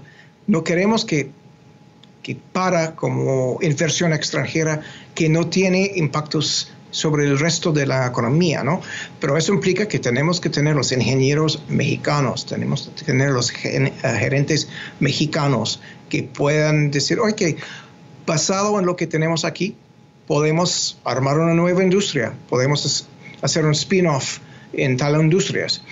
no 0.47 0.63
queremos 0.63 1.05
que, 1.05 1.31
que 2.21 2.35
para 2.35 2.95
como 2.95 3.57
inversión 3.61 4.13
extranjera 4.13 4.81
que 5.15 5.29
no 5.29 5.47
tiene 5.47 5.91
impactos 5.95 6.71
sobre 6.91 7.25
el 7.25 7.39
resto 7.39 7.71
de 7.71 7.87
la 7.87 8.05
economía, 8.05 8.63
¿no? 8.63 8.79
Pero 9.19 9.35
eso 9.35 9.51
implica 9.51 9.87
que 9.87 9.99
tenemos 9.99 10.39
que 10.39 10.49
tener 10.49 10.75
los 10.75 10.91
ingenieros 10.91 11.63
mexicanos, 11.67 12.45
tenemos 12.45 12.91
que 12.95 13.03
tener 13.03 13.31
los 13.31 13.51
eh, 13.63 13.91
gerentes 14.01 14.69
mexicanos 14.99 15.81
que 16.09 16.23
puedan 16.23 16.91
decir, 16.91 17.19
oye, 17.19 17.57
basado 18.27 18.79
en 18.79 18.85
lo 18.85 18.95
que 18.95 19.07
tenemos 19.07 19.43
aquí, 19.43 19.75
podemos 20.27 20.99
armar 21.03 21.37
una 21.37 21.53
nueva 21.53 21.83
industria, 21.83 22.33
podemos 22.49 23.07
hacer 23.41 23.65
un 23.65 23.71
spin-off 23.71 24.39
en 24.73 24.97
tal 24.97 25.19
industrias, 25.21 25.83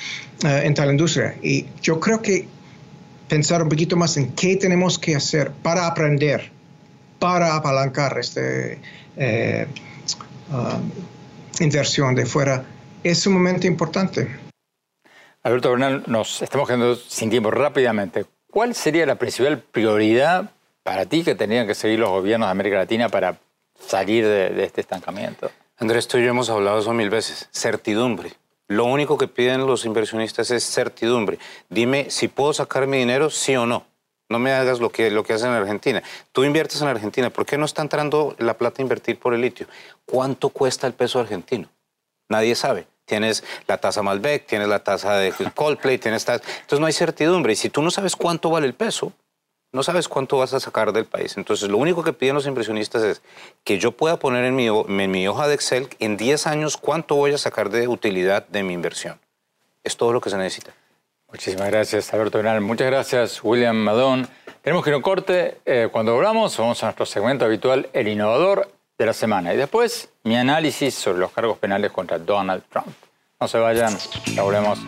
uh, 0.44 0.48
en 0.48 0.74
tal 0.74 0.92
industria. 0.92 1.36
Y 1.42 1.68
yo 1.82 2.00
creo 2.00 2.22
que 2.22 2.48
pensar 3.28 3.62
un 3.62 3.70
poquito 3.70 3.96
más 3.96 4.18
en 4.18 4.32
qué 4.34 4.56
tenemos 4.56 4.98
que 4.98 5.16
hacer 5.16 5.52
para 5.52 5.88
aprender, 5.88 6.52
para 7.20 7.56
apalancar 7.56 8.18
este 8.18 8.80
eh, 9.18 9.68
Uh, 10.52 11.64
inversión 11.64 12.14
de 12.14 12.26
fuera 12.26 12.66
es 13.04 13.20
sumamente 13.20 13.68
importante. 13.68 14.28
Alberto 15.44 15.72
Bernal, 15.72 16.04
nos 16.08 16.42
estamos 16.42 16.68
quedando 16.68 16.96
sin 16.96 17.30
tiempo 17.30 17.52
rápidamente. 17.52 18.26
¿Cuál 18.52 18.76
sería 18.76 19.06
la 19.06 19.16
principal 19.16 19.60
prioridad 19.60 20.52
para 20.84 21.06
ti 21.06 21.24
que 21.24 21.36
tendrían 21.36 21.68
que 21.68 21.74
seguir 21.74 22.00
los 22.00 22.10
gobiernos 22.10 22.48
de 22.48 22.52
América 22.52 22.78
Latina 22.78 23.08
para 23.08 23.38
salir 23.86 24.26
de, 24.26 24.64
este 24.64 24.82
estancamiento? 24.82 25.52
Andrés, 25.78 26.08
tú 26.08 26.18
y 26.18 26.24
yo 26.24 26.30
hemos 26.30 26.50
hablado 26.50 26.80
eso 26.80 26.94
mil 26.94 27.10
veces. 27.10 27.50
Certidumbre. 27.52 28.34
Lo 28.68 28.86
único 28.86 29.18
que 29.18 29.28
piden 29.28 29.66
los 29.66 29.86
inversionistas 29.86 30.52
es 30.52 30.64
certidumbre. 30.64 31.40
Dime 31.70 32.10
si 32.10 32.28
puedo 32.28 32.54
sacar 32.54 32.88
mi 32.88 32.98
dinero, 32.98 33.30
sí 33.30 33.56
o 33.56 33.66
no. 33.66 33.86
No 34.30 34.40
me 34.40 34.54
hagas 34.54 34.80
lo 34.80 34.90
que, 34.92 35.12
lo 35.12 35.26
que 35.26 35.34
hacen 35.34 35.50
en 35.50 35.56
Argentina. 35.56 36.02
Tú 36.32 36.46
inviertes 36.46 36.82
en 36.82 36.88
Argentina. 36.88 37.30
¿Por 37.30 37.46
qué 37.46 37.58
no 37.58 37.66
está 37.66 37.82
entrando 37.82 38.34
la 38.40 38.58
plata 38.58 38.82
a 38.82 38.84
invertir 38.84 39.20
por 39.20 39.34
el 39.34 39.42
litio? 39.42 39.68
¿Cuánto 40.06 40.50
cuesta 40.50 40.88
el 40.88 40.94
peso 40.94 41.20
argentino? 41.20 41.68
Nadie 42.30 42.56
sabe. 42.56 42.88
Tienes 43.04 43.44
la 43.68 43.78
tasa 43.78 44.02
Malbec, 44.02 44.46
tienes 44.46 44.70
la 44.70 44.80
tasa 44.80 45.16
de 45.16 45.34
Coldplay, 45.54 45.98
tienes 45.98 46.26
Entonces 46.30 46.80
no 46.80 46.86
hay 46.86 46.94
certidumbre. 46.94 47.52
Y 47.52 47.56
si 47.58 47.70
tú 47.70 47.82
no 47.82 47.92
sabes 47.92 48.16
cuánto 48.16 48.50
vale 48.50 48.68
el 48.68 48.74
peso, 48.74 49.12
no 49.72 49.84
sabes 49.84 50.08
cuánto 50.08 50.38
vas 50.38 50.54
a 50.54 50.60
sacar 50.60 50.92
del 50.92 51.06
país. 51.06 51.38
Entonces, 51.38 51.70
lo 51.70 51.78
único 51.78 52.04
que 52.04 52.14
piden 52.14 52.36
los 52.36 52.46
inversionistas 52.46 53.04
es 53.04 53.22
que 53.64 53.80
yo 53.80 53.92
pueda 53.94 54.18
poner 54.18 54.46
en 54.46 54.56
mi, 54.56 54.68
en 54.68 55.12
mi 55.12 55.28
hoja 55.28 55.48
de 55.48 55.56
Excel 55.56 55.88
en 56.00 56.18
10 56.18 56.48
años 56.48 56.78
cuánto 56.78 57.16
voy 57.16 57.34
a 57.34 57.38
sacar 57.38 57.70
de 57.70 57.88
utilidad 57.88 58.46
de 58.48 58.64
mi 58.64 58.74
inversión. 58.74 59.20
Es 59.84 59.98
todo 59.98 60.14
lo 60.14 60.22
que 60.22 60.30
se 60.30 60.38
necesita. 60.38 60.74
Muchísimas 61.32 61.70
gracias, 61.70 62.14
Alberto 62.14 62.38
Bernal. 62.40 62.60
Muchas 62.60 62.88
gracias, 62.88 63.42
William 63.44 63.78
Madón. 63.78 64.28
Tenemos 64.62 64.84
que 64.84 64.90
ir 64.90 64.96
a 64.96 64.98
un 64.98 65.04
corte. 65.04 65.58
Eh, 65.66 65.88
cuando 65.92 66.14
volvamos, 66.14 66.56
vamos 66.58 66.84
a 66.84 66.88
nuestro 66.88 67.06
segmento 67.06 67.46
habitual, 67.46 67.90
El 67.94 68.10
Innovador 68.10 68.70
de 68.98 69.06
la 69.06 69.14
Semana. 69.14 69.54
Y 69.54 69.58
después, 69.58 70.10
mi 70.24 70.36
análisis 70.36 70.94
sobre 70.94 71.20
los 71.20 71.32
cargos 71.32 71.58
penales 71.58 71.92
contra 71.92 72.20
Donald 72.20 72.64
Trump. 72.70 72.88
No 73.40 73.48
se 73.48 73.58
vayan, 73.58 73.98
ya 74.36 74.44
volvemos. 74.44 74.80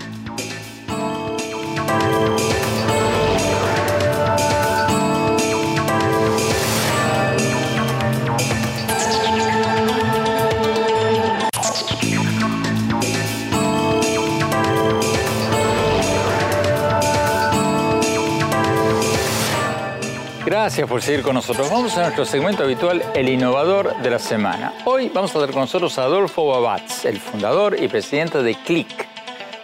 Gracias 20.64 20.88
por 20.88 21.02
seguir 21.02 21.24
con 21.24 21.34
nosotros. 21.34 21.70
Vamos 21.70 21.98
a 21.98 22.04
nuestro 22.04 22.24
segmento 22.24 22.64
habitual, 22.64 23.04
El 23.14 23.28
Innovador 23.28 24.02
de 24.02 24.10
la 24.10 24.18
Semana. 24.18 24.74
Hoy 24.86 25.12
vamos 25.14 25.32
a 25.32 25.34
tener 25.34 25.52
con 25.52 25.60
nosotros 25.60 26.00
a 26.00 26.04
Adolfo 26.04 26.48
Babatz, 26.48 27.04
el 27.04 27.20
fundador 27.20 27.76
y 27.78 27.90
presidente 27.90 28.42
de 28.42 28.56
Click, 28.56 29.06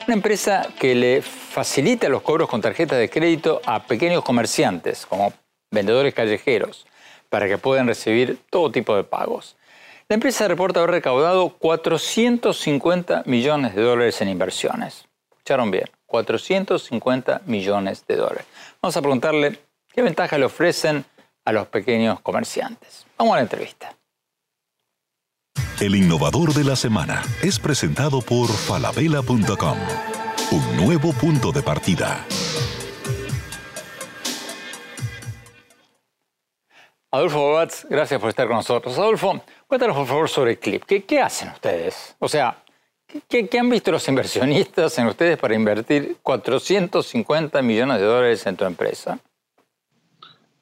una 0.08 0.16
empresa 0.16 0.68
que 0.78 0.96
le 0.96 1.22
facilita 1.22 2.10
los 2.10 2.22
cobros 2.22 2.50
con 2.50 2.60
tarjetas 2.60 3.00
de 3.00 3.10
crédito 3.10 3.62
a 3.66 3.84
pequeños 3.84 4.26
comerciantes, 4.26 5.06
como 5.06 5.32
vendedores 5.72 6.14
callejeros, 6.14 6.86
para 7.30 7.48
que 7.48 7.58
puedan 7.58 7.88
recibir 7.88 8.38
todo 8.50 8.70
tipo 8.70 8.94
de 8.98 9.06
pagos. 9.06 9.56
La 10.10 10.16
empresa 10.16 10.50
reporta 10.50 10.82
haber 10.82 10.92
recaudado 10.92 11.48
450 11.48 13.24
millones 13.26 13.74
de 13.74 13.84
dólares 13.84 14.20
en 14.20 14.28
inversiones. 14.28 15.06
¿Escucharon 15.32 15.72
bien? 15.72 15.86
450 16.08 17.44
millones 17.46 18.06
de 18.06 18.18
dólares. 18.18 18.46
Vamos 18.82 18.98
a 18.98 19.02
preguntarle 19.02 19.69
¿Qué 20.00 20.04
ventaja 20.04 20.38
le 20.38 20.46
ofrecen 20.46 21.04
a 21.44 21.52
los 21.52 21.68
pequeños 21.68 22.22
comerciantes? 22.22 23.06
Vamos 23.18 23.34
a 23.34 23.36
la 23.36 23.42
entrevista. 23.42 23.98
El 25.82 25.94
innovador 25.94 26.54
de 26.54 26.64
la 26.64 26.78
semana 26.78 27.22
es 27.44 27.60
presentado 27.60 28.22
por 28.22 28.48
falabella.com. 28.48 29.78
Un 30.52 30.78
nuevo 30.78 31.12
punto 31.12 31.52
de 31.52 31.62
partida. 31.62 32.26
Adolfo 37.12 37.50
Babatz, 37.52 37.84
gracias 37.90 38.22
por 38.22 38.30
estar 38.30 38.48
con 38.48 38.56
nosotros. 38.56 38.98
Adolfo, 38.98 39.42
cuéntanos 39.68 39.98
por 39.98 40.08
favor 40.08 40.30
sobre 40.30 40.58
Clip. 40.58 40.82
¿Qué, 40.86 41.04
qué 41.04 41.20
hacen 41.20 41.50
ustedes? 41.50 42.16
O 42.20 42.30
sea, 42.30 42.64
¿qué, 43.28 43.50
¿qué, 43.50 43.60
han 43.60 43.70
visto 43.70 43.92
los 43.92 44.08
inversionistas 44.08 44.98
en 44.98 45.08
ustedes 45.08 45.38
para 45.38 45.56
invertir 45.56 46.16
450 46.24 47.62
millones 47.62 48.00
de 48.00 48.06
dólares 48.06 48.46
en 48.48 48.56
tu 48.56 48.64
empresa? 48.64 49.20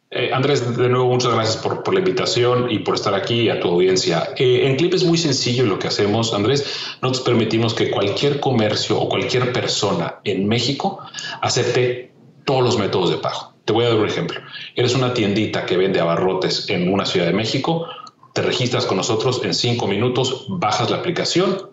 Eh, 0.09 0.31
Andrés, 0.33 0.77
de 0.77 0.87
nuevo, 0.87 1.09
muchas 1.09 1.33
gracias 1.33 1.57
por, 1.57 1.93
la 1.93 1.99
invitación 1.99 2.71
y 2.71 2.79
por 2.79 2.95
estar 2.95 3.13
aquí 3.13 3.49
a 3.49 3.59
tu 3.59 3.67
audiencia. 3.67 4.29
Eh, 4.37 4.65
en 4.65 4.77
Clip 4.77 4.93
es 4.93 5.03
muy 5.03 5.17
sencillo 5.17 5.65
lo 5.65 5.79
que 5.79 5.87
hacemos, 5.87 6.33
Andrés. 6.33 6.95
Nosotros 7.01 7.25
permitimos 7.25 7.73
que 7.73 7.91
cualquier 7.91 8.39
comercio 8.39 8.97
o 8.97 9.09
cualquier 9.09 9.51
persona 9.51 10.19
en 10.23 10.47
México 10.47 10.99
acepte 11.41 12.13
todos 12.45 12.63
los 12.63 12.77
métodos 12.77 13.09
de 13.09 13.17
pago. 13.17 13.53
Te 13.65 13.73
voy 13.73 13.83
a 13.83 13.89
dar 13.89 13.97
un 13.97 14.07
ejemplo. 14.07 14.39
Eres 14.75 14.95
una 14.95 15.13
tiendita 15.13 15.65
que 15.65 15.75
vende 15.75 15.99
abarrotes 15.99 16.69
en 16.69 16.91
una 16.91 17.05
ciudad 17.05 17.25
de 17.25 17.33
México, 17.33 17.85
te 18.33 18.41
registras 18.41 18.85
con 18.85 18.95
nosotros 18.95 19.41
en 19.43 19.53
cinco 19.53 19.87
minutos, 19.87 20.45
bajas 20.47 20.89
la 20.89 20.97
aplicación, 20.97 21.69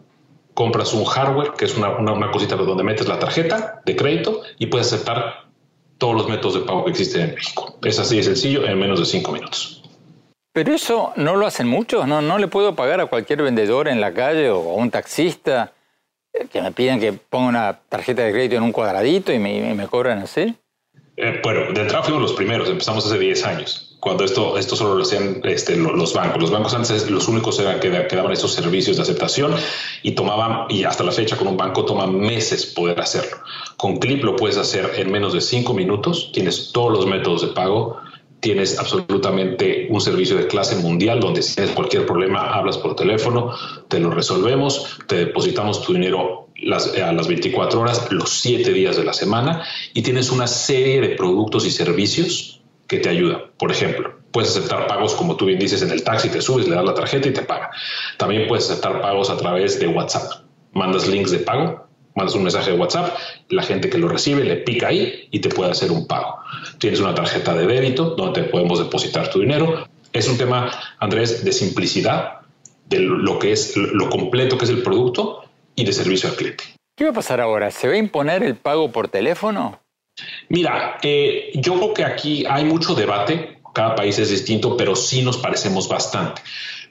compras 0.55 0.92
un 0.92 1.05
hardware, 1.05 1.53
que 1.57 1.66
es 1.66 1.77
una, 1.77 1.90
una 1.90 2.33
cosita 2.33 2.57
donde 2.57 2.83
metes 2.83 3.07
la 3.07 3.20
tarjeta 3.20 3.83
de 3.87 3.94
crédito 3.94 4.40
y 4.59 4.66
puedes 4.66 4.92
aceptar 4.92 5.43
todos 6.04 6.16
los 6.16 6.28
métodos 6.28 6.54
de 6.56 6.60
pago 6.60 6.84
que 6.84 6.90
existen 6.90 7.22
en 7.22 7.34
México. 7.34 7.78
Es 7.82 7.98
así 7.98 8.18
de 8.18 8.24
sencillo, 8.24 8.66
en 8.66 8.78
menos 8.78 9.00
de 9.00 9.06
cinco 9.06 9.32
minutos. 9.32 9.82
Pero 10.52 10.74
eso 10.74 11.14
no 11.16 11.34
lo 11.34 11.46
hacen 11.46 11.66
muchos, 11.66 12.06
¿no? 12.06 12.20
No 12.20 12.36
le 12.36 12.46
puedo 12.46 12.74
pagar 12.74 13.00
a 13.00 13.06
cualquier 13.06 13.40
vendedor 13.40 13.88
en 13.88 14.02
la 14.02 14.12
calle 14.12 14.50
o 14.50 14.72
a 14.72 14.74
un 14.74 14.90
taxista 14.90 15.72
eh, 16.34 16.46
que 16.52 16.60
me 16.60 16.72
piden 16.72 17.00
que 17.00 17.14
ponga 17.14 17.48
una 17.48 17.80
tarjeta 17.88 18.20
de 18.20 18.32
crédito 18.32 18.56
en 18.56 18.64
un 18.64 18.72
cuadradito 18.72 19.32
y 19.32 19.38
me, 19.38 19.72
me 19.72 19.86
cobran 19.86 20.18
así. 20.18 20.54
Eh, 21.16 21.40
bueno, 21.42 21.72
de 21.72 21.80
entrada 21.80 22.02
fuimos 22.02 22.20
los 22.20 22.34
primeros, 22.34 22.68
empezamos 22.68 23.06
hace 23.06 23.18
10 23.18 23.46
años. 23.46 23.93
Cuando 24.04 24.22
esto, 24.22 24.58
esto 24.58 24.76
solo 24.76 24.96
lo 24.96 25.02
hacían 25.02 25.40
este, 25.44 25.76
los 25.76 26.12
bancos. 26.12 26.42
Los 26.42 26.50
bancos 26.50 26.74
antes 26.74 27.10
los 27.10 27.26
únicos 27.26 27.58
eran 27.58 27.80
que, 27.80 27.88
daban 27.88 28.32
esos 28.32 28.52
servicios 28.52 28.98
de 28.98 29.02
aceptación 29.02 29.54
y 30.02 30.10
tomaban, 30.10 30.66
y 30.68 30.84
hasta 30.84 31.02
la 31.02 31.10
fecha 31.10 31.38
con 31.38 31.48
un 31.48 31.56
banco 31.56 31.86
toma 31.86 32.06
meses 32.06 32.66
poder 32.66 33.00
hacerlo. 33.00 33.38
Con 33.78 33.96
Clip 33.96 34.22
lo 34.22 34.36
puedes 34.36 34.58
hacer 34.58 34.92
en 34.96 35.10
menos 35.10 35.32
de 35.32 35.40
cinco 35.40 35.72
minutos, 35.72 36.32
tienes 36.34 36.70
todos 36.70 36.92
los 36.92 37.06
métodos 37.06 37.40
de 37.40 37.48
pago, 37.48 37.96
tienes 38.40 38.78
absolutamente 38.78 39.86
un 39.88 40.02
servicio 40.02 40.36
de 40.36 40.48
clase 40.48 40.76
mundial 40.76 41.18
donde 41.20 41.40
si 41.40 41.54
tienes 41.54 41.74
cualquier 41.74 42.04
problema 42.04 42.52
hablas 42.52 42.76
por 42.76 42.94
teléfono, 42.94 43.54
te 43.88 44.00
lo 44.00 44.10
resolvemos, 44.10 44.98
te 45.06 45.16
depositamos 45.16 45.82
tu 45.82 45.94
dinero 45.94 46.48
a 47.02 47.12
las 47.12 47.26
24 47.26 47.80
horas, 47.80 48.12
los 48.12 48.28
7 48.28 48.70
días 48.74 48.98
de 48.98 49.04
la 49.04 49.14
semana 49.14 49.64
y 49.94 50.02
tienes 50.02 50.30
una 50.30 50.46
serie 50.46 51.00
de 51.00 51.16
productos 51.16 51.64
y 51.64 51.70
servicios 51.70 52.60
que 52.87 52.99
te 52.99 53.09
ayudan. 53.09 53.42
Por 53.59 53.70
ejemplo, 53.70 54.14
puedes 54.33 54.51
aceptar 54.51 54.87
pagos 54.87 55.14
como 55.14 55.37
tú 55.37 55.47
bien 55.47 55.59
dices 55.59 55.83
en 55.83 55.90
el 55.90 56.03
taxi, 56.03 56.29
te 56.29 56.40
subes, 56.40 56.68
le 56.68 56.75
das 56.75 56.85
la 56.85 56.94
tarjeta 56.94 57.29
y 57.29 57.33
te 57.33 57.42
paga. 57.42 57.70
También 58.18 58.47
puedes 58.49 58.70
aceptar 58.70 59.01
pagos 59.01 59.31
a 59.31 59.37
través 59.37 59.79
de 59.81 59.87
WhatsApp. 59.88 60.44
Mandas 60.73 61.07
links 61.07 61.31
de 61.31 61.38
pago 61.38 61.85
mandas 62.14 62.35
un 62.35 62.44
mensaje 62.44 62.70
de 62.70 62.79
WhatsApp, 62.79 63.16
la 63.49 63.62
gente 63.62 63.90
que 63.90 63.99
lo 63.99 64.09
recibe 64.09 64.44
le 64.44 64.57
pica 64.57 64.88
ahí 64.88 65.29
y 65.31 65.40
te 65.40 65.49
puede 65.49 65.70
hacer 65.70 65.90
un 65.90 66.07
pago. 66.07 66.37
Tienes 66.79 67.01
una 67.01 67.14
tarjeta 67.14 67.55
de 67.55 67.66
débito 67.66 68.11
donde 68.11 68.42
te 68.42 68.49
podemos 68.49 68.79
depositar 68.79 69.31
tu 69.31 69.40
dinero. 69.40 69.88
Es 70.12 70.29
un 70.29 70.38
tema, 70.38 70.70
Andrés, 70.99 71.44
de 71.44 71.53
simplicidad, 71.53 72.40
de 72.87 73.01
lo 73.01 73.38
que 73.38 73.53
es 73.53 73.77
lo 73.77 74.09
completo 74.09 74.59
que 74.59 74.64
es 74.64 74.70
el 74.70 74.83
producto 74.83 75.44
y 75.75 75.85
de 75.85 75.92
servicio 75.92 76.29
al 76.29 76.37
cliente. 76.37 76.64
¿Qué 76.97 77.05
va 77.05 77.11
a 77.11 77.14
pasar 77.14 77.40
ahora? 77.40 77.70
¿Se 77.70 77.88
va 77.88 77.94
a 77.94 77.99
imponer 77.99 78.44
el 78.44 78.55
pago 78.55 78.92
por 78.92 79.09
teléfono? 79.09 79.81
Mira, 80.48 80.98
eh, 81.03 81.50
yo 81.55 81.74
creo 81.74 81.94
que 81.94 82.05
aquí 82.05 82.44
hay 82.48 82.64
mucho 82.64 82.94
debate, 82.94 83.59
cada 83.72 83.94
país 83.94 84.18
es 84.18 84.31
distinto, 84.31 84.77
pero 84.77 84.94
sí 84.94 85.22
nos 85.22 85.38
parecemos 85.38 85.88
bastante. 85.88 86.42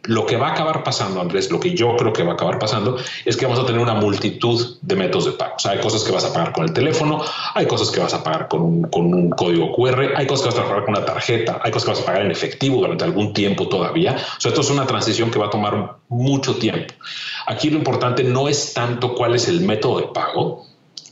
Lo 0.06 0.26
que 0.26 0.36
va 0.36 0.50
a 0.50 0.52
acabar 0.52 0.84
pasando, 0.84 1.22
Andrés, 1.22 1.50
lo 1.50 1.62
que 1.62 1.74
yo 1.74 1.96
creo 1.96 2.12
que 2.12 2.24
va 2.24 2.32
a 2.32 2.34
acabar 2.34 2.60
pasando 2.60 2.98
es 3.24 3.38
que 3.38 3.46
vamos 3.46 3.64
a 3.64 3.66
tener 3.66 3.80
una 3.80 3.94
multitud 3.94 4.78
de 4.82 4.96
métodos 4.98 5.26
de 5.26 5.32
pago. 5.32 5.54
O 5.56 5.60
sea, 5.60 5.72
hay 5.72 5.80
cosas 5.80 6.04
que 6.04 6.12
vas 6.12 6.26
a 6.26 6.34
pagar 6.34 6.52
con 6.52 6.66
el 6.66 6.74
teléfono, 6.74 7.24
hay 7.54 7.66
cosas 7.68 7.90
que 7.90 8.02
vas 8.02 8.14
a 8.14 8.22
pagar 8.22 8.50
con 8.50 8.90
un, 8.92 9.30
código 9.30 9.72
QR, 9.74 10.12
hay 10.18 10.28
cosas 10.28 10.44
que 10.44 10.60
vas 10.60 10.66
a 10.66 10.68
pagar 10.68 10.84
con 10.84 10.98
una 10.98 11.06
tarjeta, 11.06 11.62
hay 11.64 11.72
cosas 11.72 11.86
que 11.86 11.92
vas 11.92 12.02
a 12.02 12.06
pagar 12.06 12.26
en 12.26 12.32
efectivo 12.32 12.82
durante 12.82 13.06
algún 13.06 13.32
tiempo 13.32 13.70
todavía. 13.70 14.18
O 14.38 14.42
sea, 14.42 14.50
esto 14.50 14.60
es 14.60 14.70
una 14.70 14.86
transición 14.86 15.32
que 15.32 15.40
va 15.40 15.46
a 15.46 15.50
tomar 15.50 16.00
mucho 16.10 16.56
tiempo. 16.56 16.94
Aquí 17.48 17.70
lo 17.70 17.78
importante 17.78 18.26
no 18.26 18.50
es 18.50 18.74
tanto 18.74 19.16
cuál 19.16 19.36
es 19.36 19.48
el 19.48 19.62
método 19.62 20.02
de 20.02 20.08
pago, 20.08 20.66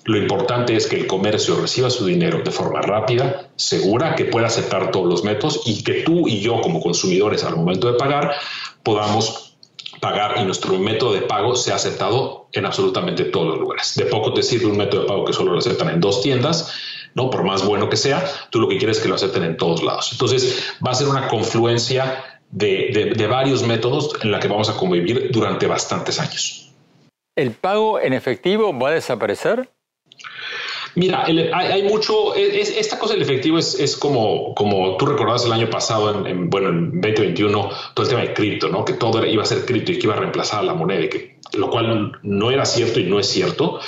lo 0.06 0.18
importante 0.18 0.76
es 0.76 0.88
que 0.88 0.96
el 0.96 1.08
comercio 1.08 1.60
reciba 1.60 1.90
su 1.90 2.06
dinero 2.06 2.42
de 2.44 2.52
forma 2.52 2.82
rápida, 2.82 3.50
segura, 3.56 4.16
que 4.16 4.26
pueda 4.26 4.48
aceptar 4.48 4.92
todos 4.92 5.08
los 5.08 5.24
métodos 5.24 5.62
y 5.66 5.84
que 5.84 6.02
tú 6.02 6.28
y 6.28 6.42
yo 6.42 6.60
como 6.62 6.82
consumidores 6.82 7.44
al 7.44 7.56
momento 7.56 7.92
de 7.92 7.98
pagar 7.98 8.34
podamos 8.84 9.58
pagar 10.00 10.40
y 10.40 10.44
nuestro 10.44 10.80
método 10.80 11.14
de 11.14 11.22
pago 11.22 11.56
sea 11.56 11.76
aceptado 11.76 12.48
en 12.52 12.66
absolutamente 12.66 13.26
todos 13.26 13.48
los 13.48 13.60
lugares. 13.60 13.94
De 13.96 14.06
poco 14.06 14.34
te 14.34 14.42
sirve 14.42 14.66
un 14.66 14.78
método 14.78 15.02
de 15.02 15.08
pago 15.08 15.26
que 15.26 15.34
solo 15.34 15.52
lo 15.52 15.60
aceptan 15.60 15.90
en 15.90 16.00
dos 16.00 16.24
tiendas, 16.24 16.74
¿no? 17.14 17.30
Por 17.30 17.44
más 17.44 17.64
bueno 17.64 17.88
que 17.88 17.98
sea, 17.98 18.26
tú 18.50 18.60
lo 18.60 18.68
que 18.68 18.78
quieres 18.78 18.98
es 18.98 19.04
que 19.04 19.10
lo 19.10 19.16
acepten 19.16 19.44
en 19.44 19.58
todos 19.58 19.84
lados. 19.84 20.10
Entonces, 20.12 20.74
va 20.86 20.92
a 20.92 20.96
ser 20.96 21.08
una 21.08 21.28
confluencia 21.28 22.42
de, 22.50 23.14
de 23.16 23.28
varios 23.28 23.62
métodos 23.64 24.14
en 24.24 24.32
la 24.32 24.40
que 24.40 24.48
vamos 24.48 24.70
a 24.70 24.76
convivir 24.76 25.30
durante 25.32 25.68
bastantes 25.68 26.20
años. 26.20 26.72
¿El 27.36 27.52
pago 27.52 28.00
en 28.00 28.14
efectivo 28.14 28.78
va 28.78 28.90
a 28.90 28.94
desaparecer? 28.94 29.70
Mira, 30.96 31.24
hay, 31.26 31.84
mucho, 31.84 32.36
esta 32.36 33.00
cosa 33.00 33.14
del 33.14 33.22
efectivo 33.22 33.58
es, 33.58 33.96
como, 33.98 34.54
como 34.54 34.98
tú 34.98 35.06
recordabas 35.06 35.46
el 35.46 35.54
año 35.54 35.70
pasado, 35.70 36.26
en, 36.26 36.50
bueno, 36.50 36.70
en 36.70 37.02
2021, 37.02 37.70
todo 37.94 38.06
el 38.06 38.10
tema 38.10 38.22
de 38.22 38.34
cripto, 38.34 38.68
¿no? 38.68 38.84
Que 38.84 38.94
todo 38.94 39.26
iba 39.26 39.44
a 39.44 39.46
ser 39.46 39.66
cripto 39.66 39.94
y 39.94 40.00
que 40.00 40.08
iba 40.08 40.16
a 40.16 40.20
reemplazar 40.20 40.64
la 40.66 40.74
moneda, 40.74 41.08
lo 41.54 41.70
cual 41.70 42.20
no 42.24 42.52
era 42.52 42.66
cierto 42.66 43.00
y 43.00 43.06
no 43.06 43.20
es 43.20 43.28
cierto. 43.28 43.80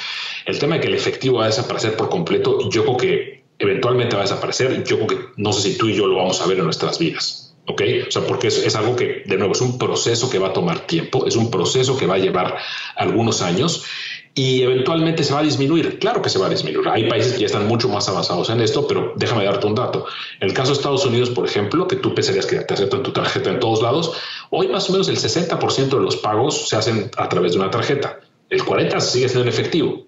El 0.45 0.59
tema 0.59 0.75
de 0.75 0.81
que 0.81 0.87
el 0.87 0.95
efectivo 0.95 1.39
va 1.39 1.45
a 1.45 1.47
desaparecer 1.47 1.97
por 1.97 2.09
completo, 2.09 2.69
yo 2.69 2.83
creo 2.83 2.97
que 2.97 3.43
eventualmente 3.59 4.15
va 4.15 4.21
a 4.21 4.25
desaparecer, 4.25 4.83
yo 4.85 4.95
creo 4.97 5.07
que 5.07 5.17
no 5.35 5.51
sé 5.51 5.71
si 5.71 5.77
tú 5.77 5.89
y 5.89 5.95
yo 5.95 6.07
lo 6.07 6.15
vamos 6.15 6.41
a 6.41 6.47
ver 6.47 6.57
en 6.59 6.65
nuestras 6.65 6.99
vidas. 6.99 7.43
¿ok? 7.65 7.81
O 8.07 8.11
sea, 8.11 8.27
porque 8.27 8.47
es, 8.47 8.75
algo 8.75 8.95
que, 8.95 9.23
de 9.25 9.37
nuevo, 9.37 9.53
es 9.53 9.61
un 9.61 9.77
proceso 9.77 10.29
que 10.29 10.39
va 10.39 10.49
a 10.49 10.53
tomar 10.53 10.85
tiempo, 10.85 11.25
es 11.25 11.35
un 11.35 11.49
proceso 11.49 11.97
que 11.97 12.07
va 12.07 12.15
a 12.15 12.19
llevar 12.19 12.57
algunos 12.95 13.41
años 13.41 13.85
y 14.35 14.63
eventualmente 14.63 15.23
se 15.23 15.33
va 15.33 15.39
a 15.39 15.43
disminuir. 15.43 15.99
Claro 15.99 16.21
que 16.21 16.29
se 16.29 16.39
va 16.39 16.47
a 16.47 16.49
disminuir. 16.49 16.87
Hay 16.89 17.07
países 17.07 17.33
que 17.33 17.41
ya 17.41 17.45
están 17.45 17.67
mucho 17.67 17.87
más 17.87 18.09
avanzados 18.09 18.49
en 18.49 18.61
esto, 18.61 18.87
pero 18.87 19.13
déjame 19.15 19.45
darte 19.45 19.67
un 19.67 19.75
dato. 19.75 20.05
En 20.39 20.49
el 20.49 20.53
caso 20.53 20.71
de 20.71 20.77
Estados 20.77 21.05
Unidos, 21.05 21.29
por 21.29 21.45
ejemplo, 21.45 21.87
que 21.87 21.97
tú 21.97 22.15
pensarías 22.15 22.45
que 22.45 22.59
te 22.61 22.73
aceptan 22.73 23.03
tu 23.03 23.11
tarjeta 23.11 23.51
en 23.51 23.59
todos 23.59 23.81
lados, 23.81 24.13
hoy 24.49 24.67
más 24.69 24.89
o 24.89 24.93
menos 24.93 25.07
el 25.07 25.17
60% 25.17 25.89
de 25.89 25.99
los 25.99 26.15
pagos 26.17 26.67
se 26.67 26.75
hacen 26.75 27.11
a 27.17 27.29
través 27.29 27.53
de 27.53 27.59
una 27.59 27.69
tarjeta. 27.69 28.19
El 28.49 28.63
40% 28.63 28.99
sigue 29.01 29.29
siendo 29.29 29.43
en 29.43 29.49
efectivo 29.49 30.05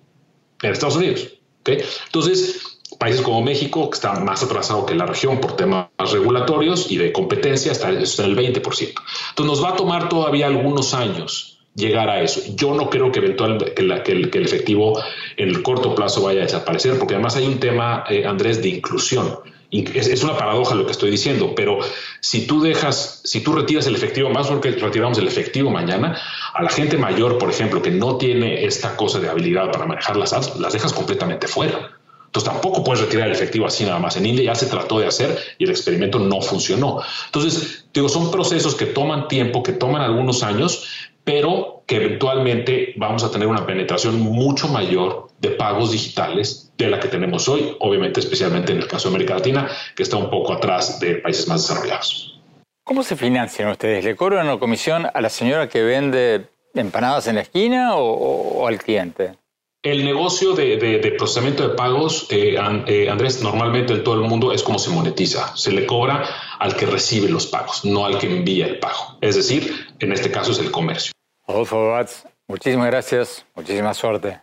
en 0.61 0.71
Estados 0.71 0.95
Unidos. 0.95 1.27
¿okay? 1.61 1.83
Entonces, 2.07 2.79
países 2.97 3.21
como 3.21 3.43
México, 3.43 3.91
que 3.91 3.95
está 3.95 4.13
más 4.21 4.41
atrasado 4.41 4.87
que 4.87 4.95
la 4.95 5.05
región 5.05 5.39
por 5.39 5.55
temas 5.55 5.87
regulatorios 6.11 6.91
y 6.91 6.97
de 6.97 7.11
competencia, 7.11 7.71
está, 7.71 7.89
en 7.89 7.97
el 7.97 8.05
20%. 8.05 8.61
Entonces, 8.61 9.45
nos 9.45 9.63
va 9.63 9.69
a 9.69 9.75
tomar 9.75 10.09
todavía 10.09 10.47
algunos 10.47 10.95
años 10.95 11.54
llegar 11.75 12.09
a 12.09 12.21
eso. 12.21 12.41
Yo 12.55 12.73
no 12.73 12.89
creo 12.89 13.11
que 13.11 13.19
eventualmente 13.19 13.73
que, 13.73 13.81
el, 13.81 14.45
efectivo 14.45 14.99
en 15.37 15.49
el 15.49 15.61
corto 15.61 15.93
plazo 15.93 16.23
vaya 16.23 16.41
a 16.41 16.43
desaparecer, 16.43 16.97
porque 16.97 17.15
además 17.15 17.35
hay 17.35 17.45
un 17.45 17.59
tema, 17.59 18.05
eh, 18.09 18.25
Andrés, 18.25 18.61
de 18.61 18.69
inclusión. 18.69 19.39
Es, 19.71 20.07
es, 20.07 20.23
una 20.23 20.37
paradoja 20.37 20.73
lo 20.73 20.85
que 20.85 20.93
estoy 20.93 21.11
diciendo, 21.11 21.53
pero 21.53 21.79
si 22.21 22.47
tú 22.47 22.61
dejas, 22.61 23.21
si 23.25 23.41
tú 23.41 23.51
retiras 23.51 23.87
el 23.87 23.95
efectivo, 23.95 24.29
más 24.29 24.47
porque 24.47 24.71
retiramos 24.71 25.17
el 25.17 25.27
efectivo 25.27 25.69
mañana, 25.69 26.17
a 26.53 26.63
la 26.63 26.69
gente 26.69 26.97
mayor, 26.97 27.37
por 27.37 27.49
ejemplo, 27.49 27.81
que 27.81 27.91
no 27.91 28.17
tiene 28.17 28.63
esta 28.65 28.95
cosa 28.95 29.19
de 29.19 29.27
habilidad 29.27 29.69
para 29.71 29.85
manejar 29.85 30.15
las 30.15 30.31
apps, 30.31 30.55
las 30.57 30.71
dejas 30.71 30.93
completamente 30.93 31.47
fuera. 31.47 31.91
Entonces 32.35 32.51
tampoco 32.51 32.83
puedes 32.83 33.01
retirar 33.01 33.27
el 33.27 33.33
efectivo 33.33 33.65
así 33.65 33.85
nada 33.85 33.97
más. 33.97 34.17
En 34.17 34.25
India 34.25 34.43
ya 34.43 34.55
se 34.55 34.65
trató 34.65 34.99
de 34.99 35.07
hacer 35.07 35.37
y 35.57 35.63
el 35.63 35.69
experimento 35.69 36.19
no 36.19 36.41
funcionó. 36.41 37.01
Entonces, 37.27 37.85
digo, 37.93 38.09
son 38.09 38.29
procesos 38.29 38.75
que 38.75 38.87
toman 38.87 39.29
tiempo, 39.29 39.63
que 39.63 39.71
toman 39.71 40.01
algunos 40.01 40.43
años, 40.43 40.85
pero 41.25 41.83
que 41.87 41.97
eventualmente 41.97 42.93
vamos 42.95 43.23
a 43.23 43.31
tener 43.31 43.47
una 43.47 43.65
penetración 43.65 44.21
mucho 44.21 44.69
mayor 44.69 45.27
de 45.39 45.49
pagos 45.49 45.91
digitales 45.91 46.71
de 46.77 46.87
la 46.87 46.99
que 46.99 47.07
tenemos 47.07 47.49
hoy, 47.49 47.75
obviamente 47.79 48.19
especialmente 48.19 48.71
en 48.71 48.77
el 48.77 48.87
caso 48.87 49.09
de 49.09 49.15
América 49.15 49.35
Latina, 49.35 49.69
que 49.95 50.03
está 50.03 50.17
un 50.17 50.29
poco 50.29 50.53
atrás 50.53 50.99
de 50.99 51.15
países 51.15 51.47
más 51.47 51.67
desarrollados. 51.67 52.39
¿Cómo 52.83 53.01
se 53.01 53.15
financian 53.15 53.69
ustedes? 53.69 54.05
¿Le 54.05 54.15
cobran 54.15 54.45
una 54.45 54.59
comisión 54.59 55.07
a 55.11 55.19
la 55.19 55.29
señora 55.29 55.67
que 55.67 55.81
vende 55.81 56.45
empanadas 56.75 57.27
en 57.27 57.35
la 57.35 57.41
esquina 57.41 57.95
o, 57.95 58.67
al 58.67 58.77
cliente? 58.77 59.33
El 59.81 60.05
negocio 60.05 60.53
de, 60.53 61.15
procesamiento 61.17 61.67
de 61.67 61.75
pagos, 61.75 62.27
eh, 62.29 62.55
eh, 62.87 63.09
Andrés, 63.09 63.41
normalmente 63.41 63.93
en 63.93 64.03
todo 64.03 64.15
el 64.15 64.21
mundo 64.21 64.51
es 64.51 64.61
como 64.61 64.77
se 64.77 64.91
monetiza. 64.91 65.55
Se 65.57 65.71
le 65.71 65.85
cobra 65.87 66.23
al 66.59 66.75
que 66.75 66.85
recibe 66.85 67.29
los 67.29 67.47
pagos, 67.47 67.85
no 67.85 68.05
al 68.05 68.17
que 68.17 68.27
envía 68.27 68.67
el 68.67 68.79
pago. 68.79 69.17
Es 69.21 69.35
decir, 69.35 69.87
en 69.99 70.11
este 70.11 70.31
caso 70.31 70.51
es 70.51 70.59
el 70.59 70.71
comercio. 70.71 71.14
Adolfo 71.47 71.91
Batz, 71.91 72.25
muchísimas 72.47 72.87
gracias, 72.87 73.45
muchísima 73.55 73.93
suerte. 73.93 74.41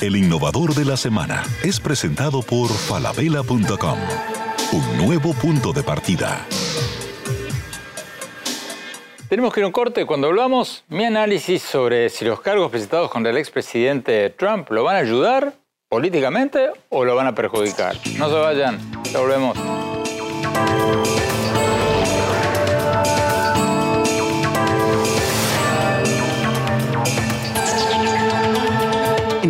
El 0.00 0.16
innovador 0.16 0.74
de 0.74 0.84
la 0.84 0.96
semana 0.96 1.42
es 1.62 1.80
presentado 1.80 2.42
por 2.42 2.68
falabella.com, 2.68 3.98
un 4.72 4.98
nuevo 4.98 5.32
punto 5.32 5.72
de 5.72 5.82
partida. 5.82 6.44
Tenemos 9.28 9.52
que 9.52 9.60
ir 9.60 9.64
a 9.64 9.66
un 9.66 9.72
corte. 9.72 10.06
Cuando 10.06 10.28
hablamos, 10.28 10.84
mi 10.88 11.04
análisis 11.04 11.62
sobre 11.62 12.10
si 12.10 12.24
los 12.24 12.40
cargos 12.40 12.70
presentados 12.70 13.10
contra 13.10 13.30
el 13.30 13.38
expresidente 13.38 14.30
Trump 14.30 14.70
lo 14.70 14.84
van 14.84 14.96
a 14.96 14.98
ayudar 15.00 15.54
políticamente 15.88 16.70
o 16.90 17.04
lo 17.04 17.16
van 17.16 17.26
a 17.26 17.34
perjudicar. 17.34 17.96
No 18.18 18.28
se 18.28 18.34
vayan, 18.34 18.78
ya 19.04 19.18
volvemos. 19.18 19.56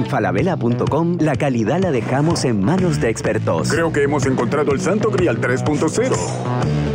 En 0.07 0.11
falabella.com 0.11 1.19
la 1.19 1.35
calidad 1.35 1.81
la 1.81 1.91
dejamos 1.91 2.45
en 2.45 2.65
manos 2.65 3.01
de 3.01 3.11
expertos. 3.11 3.69
Creo 3.73 3.93
que 3.93 4.05
hemos 4.05 4.25
encontrado 4.25 4.71
el 4.71 4.81
Santo 4.81 5.11
Grial 5.11 5.41
3.0. 5.41 6.15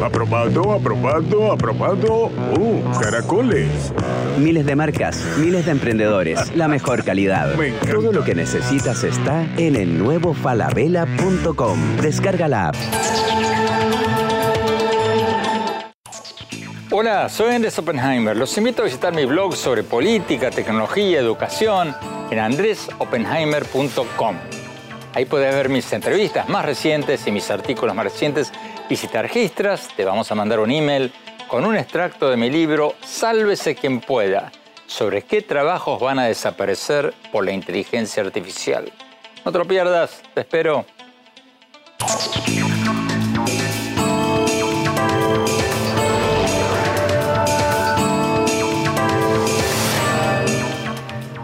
Aprobado, 0.01 0.72
aprobado, 0.72 1.51
aprobado. 1.51 2.32
¡Uh, 2.57 2.99
caracoles! 3.01 3.93
Miles 4.39 4.66
de 4.66 4.78
marcas, 4.78 5.26
miles 5.38 5.66
de 5.66 5.72
emprendedores, 5.72 6.55
la 6.55 6.70
mejor 6.70 7.03
calidad. 7.03 7.53
Todo 7.91 8.14
lo 8.14 8.24
que 8.24 8.34
necesitas 8.34 9.03
está 9.03 9.43
en 9.57 9.76
el 9.76 9.99
nuevo 9.99 10.34
falabella.com. 10.34 11.97
Descarga 12.01 12.47
la 12.47 12.70
app. 12.70 12.76
Hola, 16.91 17.28
soy 17.28 17.55
Andrés 17.55 17.78
Oppenheimer. 17.78 18.38
Los 18.38 18.57
invito 18.57 18.84
a 18.84 18.86
visitar 18.86 19.14
mi 19.14 19.26
blog 19.26 19.57
sobre 19.57 19.84
política, 19.84 20.49
tecnología, 20.49 21.20
educación 21.20 21.93
en 22.32 22.39
andresoppenheimer.com. 22.39 24.38
Ahí 25.13 25.25
puedes 25.25 25.53
ver 25.53 25.69
mis 25.69 25.91
entrevistas 25.93 26.49
más 26.49 26.65
recientes 26.65 27.27
y 27.27 27.32
mis 27.32 27.51
artículos 27.51 27.93
más 27.93 28.05
recientes 28.05 28.51
Y 28.89 28.95
si 28.95 29.07
te 29.07 29.21
registras, 29.21 29.89
te 29.95 30.05
vamos 30.05 30.32
a 30.32 30.36
mandar 30.36 30.59
un 30.59 30.71
email 30.71 31.11
con 31.47 31.65
un 31.65 31.75
extracto 31.75 32.29
de 32.29 32.38
mi 32.38 32.49
libro 32.49 32.95
Sálvese 33.05 33.75
quien 33.75 33.99
pueda, 33.99 34.51
sobre 34.88 35.21
qué 35.23 35.41
trabajos 35.41 35.99
van 35.99 36.17
a 36.19 36.25
desaparecer 36.25 37.13
por 37.32 37.45
la 37.45 37.51
inteligencia 37.51 38.23
artificial. 38.23 38.91
No 39.43 39.51
te 39.51 39.57
lo 39.57 39.65
pierdas, 39.65 40.21
te 40.34 40.41
espero. 40.41 40.86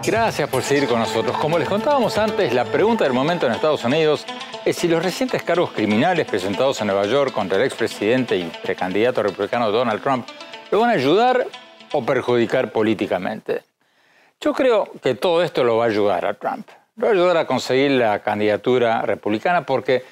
Gracias 0.07 0.49
por 0.49 0.63
seguir 0.63 0.87
con 0.87 0.99
nosotros. 0.99 1.35
Como 1.35 1.59
les 1.59 1.67
contábamos 1.67 2.17
antes, 2.17 2.53
la 2.53 2.63
pregunta 2.63 3.03
del 3.03 3.11
momento 3.11 3.45
en 3.45 3.51
Estados 3.51 3.83
Unidos 3.83 4.25
es 4.63 4.77
si 4.77 4.87
los 4.87 5.03
recientes 5.03 5.43
cargos 5.43 5.71
criminales 5.71 6.25
presentados 6.25 6.79
en 6.79 6.87
Nueva 6.87 7.05
York 7.07 7.33
contra 7.33 7.57
el 7.57 7.65
expresidente 7.65 8.37
y 8.37 8.45
precandidato 8.63 9.21
republicano 9.21 9.69
Donald 9.69 10.01
Trump 10.01 10.25
lo 10.71 10.79
van 10.79 10.91
a 10.91 10.93
ayudar 10.93 11.45
o 11.91 12.05
perjudicar 12.05 12.71
políticamente. 12.71 13.63
Yo 14.39 14.53
creo 14.53 14.89
que 15.03 15.15
todo 15.15 15.43
esto 15.43 15.65
lo 15.65 15.75
va 15.75 15.83
a 15.83 15.87
ayudar 15.89 16.25
a 16.25 16.35
Trump. 16.35 16.69
Lo 16.95 17.07
va 17.07 17.11
a 17.11 17.13
ayudar 17.13 17.35
a 17.35 17.45
conseguir 17.45 17.91
la 17.91 18.19
candidatura 18.19 19.01
republicana 19.01 19.65
porque 19.65 20.05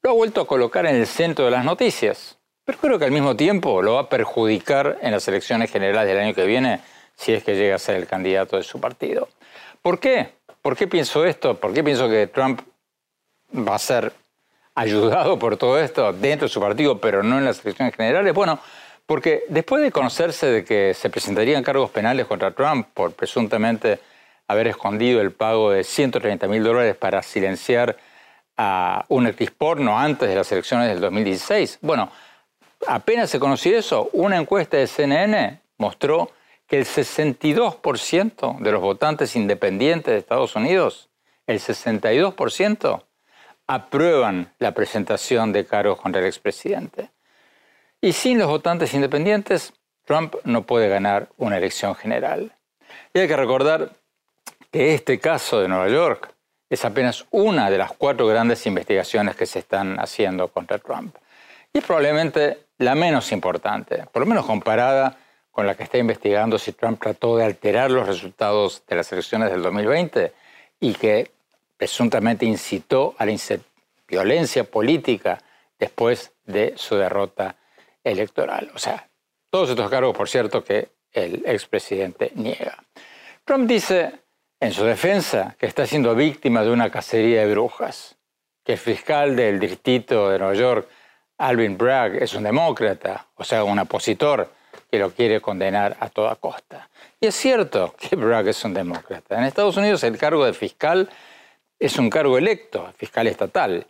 lo 0.00 0.08
ha 0.08 0.14
vuelto 0.14 0.40
a 0.40 0.46
colocar 0.46 0.86
en 0.86 0.96
el 0.96 1.06
centro 1.06 1.44
de 1.44 1.50
las 1.50 1.66
noticias. 1.66 2.38
Pero 2.64 2.78
creo 2.78 2.98
que 2.98 3.04
al 3.04 3.12
mismo 3.12 3.36
tiempo 3.36 3.82
lo 3.82 3.96
va 3.96 4.00
a 4.00 4.08
perjudicar 4.08 4.96
en 5.02 5.10
las 5.10 5.28
elecciones 5.28 5.70
generales 5.70 6.08
del 6.08 6.24
año 6.24 6.32
que 6.32 6.46
viene 6.46 6.80
si 7.22 7.32
es 7.32 7.44
que 7.44 7.54
llega 7.54 7.76
a 7.76 7.78
ser 7.78 7.94
el 7.96 8.08
candidato 8.08 8.56
de 8.56 8.64
su 8.64 8.80
partido. 8.80 9.28
¿Por 9.80 10.00
qué? 10.00 10.30
¿Por 10.60 10.76
qué 10.76 10.88
pienso 10.88 11.24
esto? 11.24 11.54
¿Por 11.54 11.72
qué 11.72 11.84
pienso 11.84 12.08
que 12.08 12.26
Trump 12.26 12.60
va 13.56 13.76
a 13.76 13.78
ser 13.78 14.12
ayudado 14.74 15.38
por 15.38 15.56
todo 15.56 15.78
esto 15.78 16.12
dentro 16.12 16.48
de 16.48 16.52
su 16.52 16.60
partido, 16.60 16.98
pero 16.98 17.22
no 17.22 17.38
en 17.38 17.44
las 17.44 17.64
elecciones 17.64 17.94
generales? 17.94 18.34
Bueno, 18.34 18.58
porque 19.06 19.44
después 19.48 19.82
de 19.82 19.92
conocerse 19.92 20.46
de 20.46 20.64
que 20.64 20.94
se 20.94 21.10
presentarían 21.10 21.62
cargos 21.62 21.90
penales 21.90 22.26
contra 22.26 22.50
Trump 22.50 22.88
por 22.92 23.12
presuntamente 23.12 24.00
haber 24.48 24.66
escondido 24.66 25.20
el 25.20 25.30
pago 25.30 25.70
de 25.70 25.84
130 25.84 26.48
mil 26.48 26.64
dólares 26.64 26.96
para 26.96 27.22
silenciar 27.22 27.96
a 28.56 29.04
un 29.08 29.26
actriz 29.26 29.52
porno 29.52 29.96
antes 29.96 30.28
de 30.28 30.34
las 30.34 30.50
elecciones 30.50 30.88
del 30.88 31.00
2016, 31.00 31.78
bueno, 31.82 32.10
apenas 32.86 33.30
se 33.30 33.38
conoció 33.38 33.78
eso, 33.78 34.10
una 34.12 34.36
encuesta 34.36 34.76
de 34.76 34.86
CNN 34.86 35.60
mostró 35.78 36.30
que 36.72 36.78
el 36.78 36.86
62% 36.86 38.58
de 38.60 38.72
los 38.72 38.80
votantes 38.80 39.36
independientes 39.36 40.10
de 40.10 40.16
Estados 40.16 40.56
Unidos, 40.56 41.10
el 41.46 41.60
62%, 41.60 43.04
aprueban 43.66 44.54
la 44.58 44.72
presentación 44.72 45.52
de 45.52 45.66
cargos 45.66 46.00
contra 46.00 46.22
el 46.22 46.28
expresidente. 46.28 47.10
Y 48.00 48.14
sin 48.14 48.38
los 48.38 48.48
votantes 48.48 48.94
independientes, 48.94 49.74
Trump 50.06 50.36
no 50.44 50.62
puede 50.62 50.88
ganar 50.88 51.28
una 51.36 51.58
elección 51.58 51.94
general. 51.94 52.56
Y 53.12 53.18
hay 53.18 53.28
que 53.28 53.36
recordar 53.36 53.90
que 54.70 54.94
este 54.94 55.20
caso 55.20 55.60
de 55.60 55.68
Nueva 55.68 55.90
York 55.90 56.32
es 56.70 56.86
apenas 56.86 57.26
una 57.32 57.68
de 57.68 57.76
las 57.76 57.92
cuatro 57.92 58.26
grandes 58.26 58.64
investigaciones 58.64 59.36
que 59.36 59.44
se 59.44 59.58
están 59.58 60.00
haciendo 60.00 60.48
contra 60.48 60.78
Trump. 60.78 61.14
Y 61.70 61.80
es 61.80 61.84
probablemente 61.84 62.60
la 62.78 62.94
menos 62.94 63.30
importante, 63.30 64.06
por 64.10 64.20
lo 64.20 64.26
menos 64.26 64.46
comparada 64.46 65.18
con 65.52 65.66
la 65.66 65.76
que 65.76 65.84
está 65.84 65.98
investigando 65.98 66.58
si 66.58 66.72
Trump 66.72 67.00
trató 67.00 67.36
de 67.36 67.44
alterar 67.44 67.90
los 67.90 68.06
resultados 68.06 68.82
de 68.88 68.96
las 68.96 69.12
elecciones 69.12 69.50
del 69.50 69.62
2020 69.62 70.32
y 70.80 70.94
que 70.94 71.30
presuntamente 71.76 72.46
incitó 72.46 73.14
a 73.18 73.26
la 73.26 73.36
violencia 74.08 74.64
política 74.64 75.38
después 75.78 76.32
de 76.46 76.72
su 76.76 76.96
derrota 76.96 77.56
electoral. 78.02 78.70
O 78.74 78.78
sea, 78.78 79.08
todos 79.50 79.70
estos 79.70 79.90
cargos, 79.90 80.16
por 80.16 80.28
cierto, 80.28 80.64
que 80.64 80.88
el 81.12 81.42
expresidente 81.46 82.32
niega. 82.34 82.82
Trump 83.44 83.68
dice 83.68 84.12
en 84.58 84.72
su 84.72 84.84
defensa 84.84 85.54
que 85.58 85.66
está 85.66 85.86
siendo 85.86 86.14
víctima 86.14 86.62
de 86.62 86.70
una 86.70 86.90
cacería 86.90 87.40
de 87.40 87.52
brujas, 87.52 88.16
que 88.64 88.72
el 88.72 88.78
fiscal 88.78 89.36
del 89.36 89.60
distrito 89.60 90.30
de 90.30 90.38
Nueva 90.38 90.54
York, 90.54 90.88
Alvin 91.38 91.76
Bragg, 91.76 92.22
es 92.22 92.32
un 92.34 92.44
demócrata, 92.44 93.26
o 93.34 93.44
sea, 93.44 93.64
un 93.64 93.78
opositor 93.80 94.48
que 94.92 94.98
lo 94.98 95.10
quiere 95.10 95.40
condenar 95.40 95.96
a 96.00 96.10
toda 96.10 96.36
costa. 96.36 96.90
Y 97.18 97.26
es 97.28 97.34
cierto 97.34 97.94
que 97.98 98.14
Bragg 98.14 98.46
es 98.48 98.62
un 98.62 98.74
demócrata. 98.74 99.38
En 99.38 99.44
Estados 99.44 99.78
Unidos 99.78 100.04
el 100.04 100.18
cargo 100.18 100.44
de 100.44 100.52
fiscal 100.52 101.08
es 101.78 101.98
un 101.98 102.10
cargo 102.10 102.36
electo, 102.36 102.92
fiscal 102.98 103.26
estatal. 103.26 103.86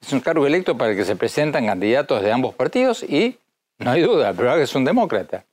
Es 0.00 0.12
un 0.12 0.18
cargo 0.18 0.44
electo 0.44 0.76
para 0.76 0.90
el 0.90 0.96
que 0.96 1.04
se 1.04 1.14
presentan 1.14 1.66
candidatos 1.66 2.22
de 2.22 2.32
ambos 2.32 2.56
partidos 2.56 3.04
y, 3.04 3.38
no 3.78 3.92
hay 3.92 4.02
duda, 4.02 4.32
Bragg 4.32 4.58
es 4.58 4.74
un 4.74 4.84
demócrata. 4.84 5.44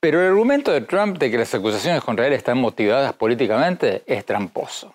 Pero 0.00 0.20
el 0.20 0.26
argumento 0.26 0.72
de 0.72 0.80
Trump 0.80 1.18
de 1.18 1.30
que 1.30 1.38
las 1.38 1.54
acusaciones 1.54 2.02
contra 2.02 2.26
él 2.26 2.32
están 2.32 2.58
motivadas 2.58 3.12
políticamente 3.12 4.02
es 4.06 4.26
tramposo. 4.26 4.92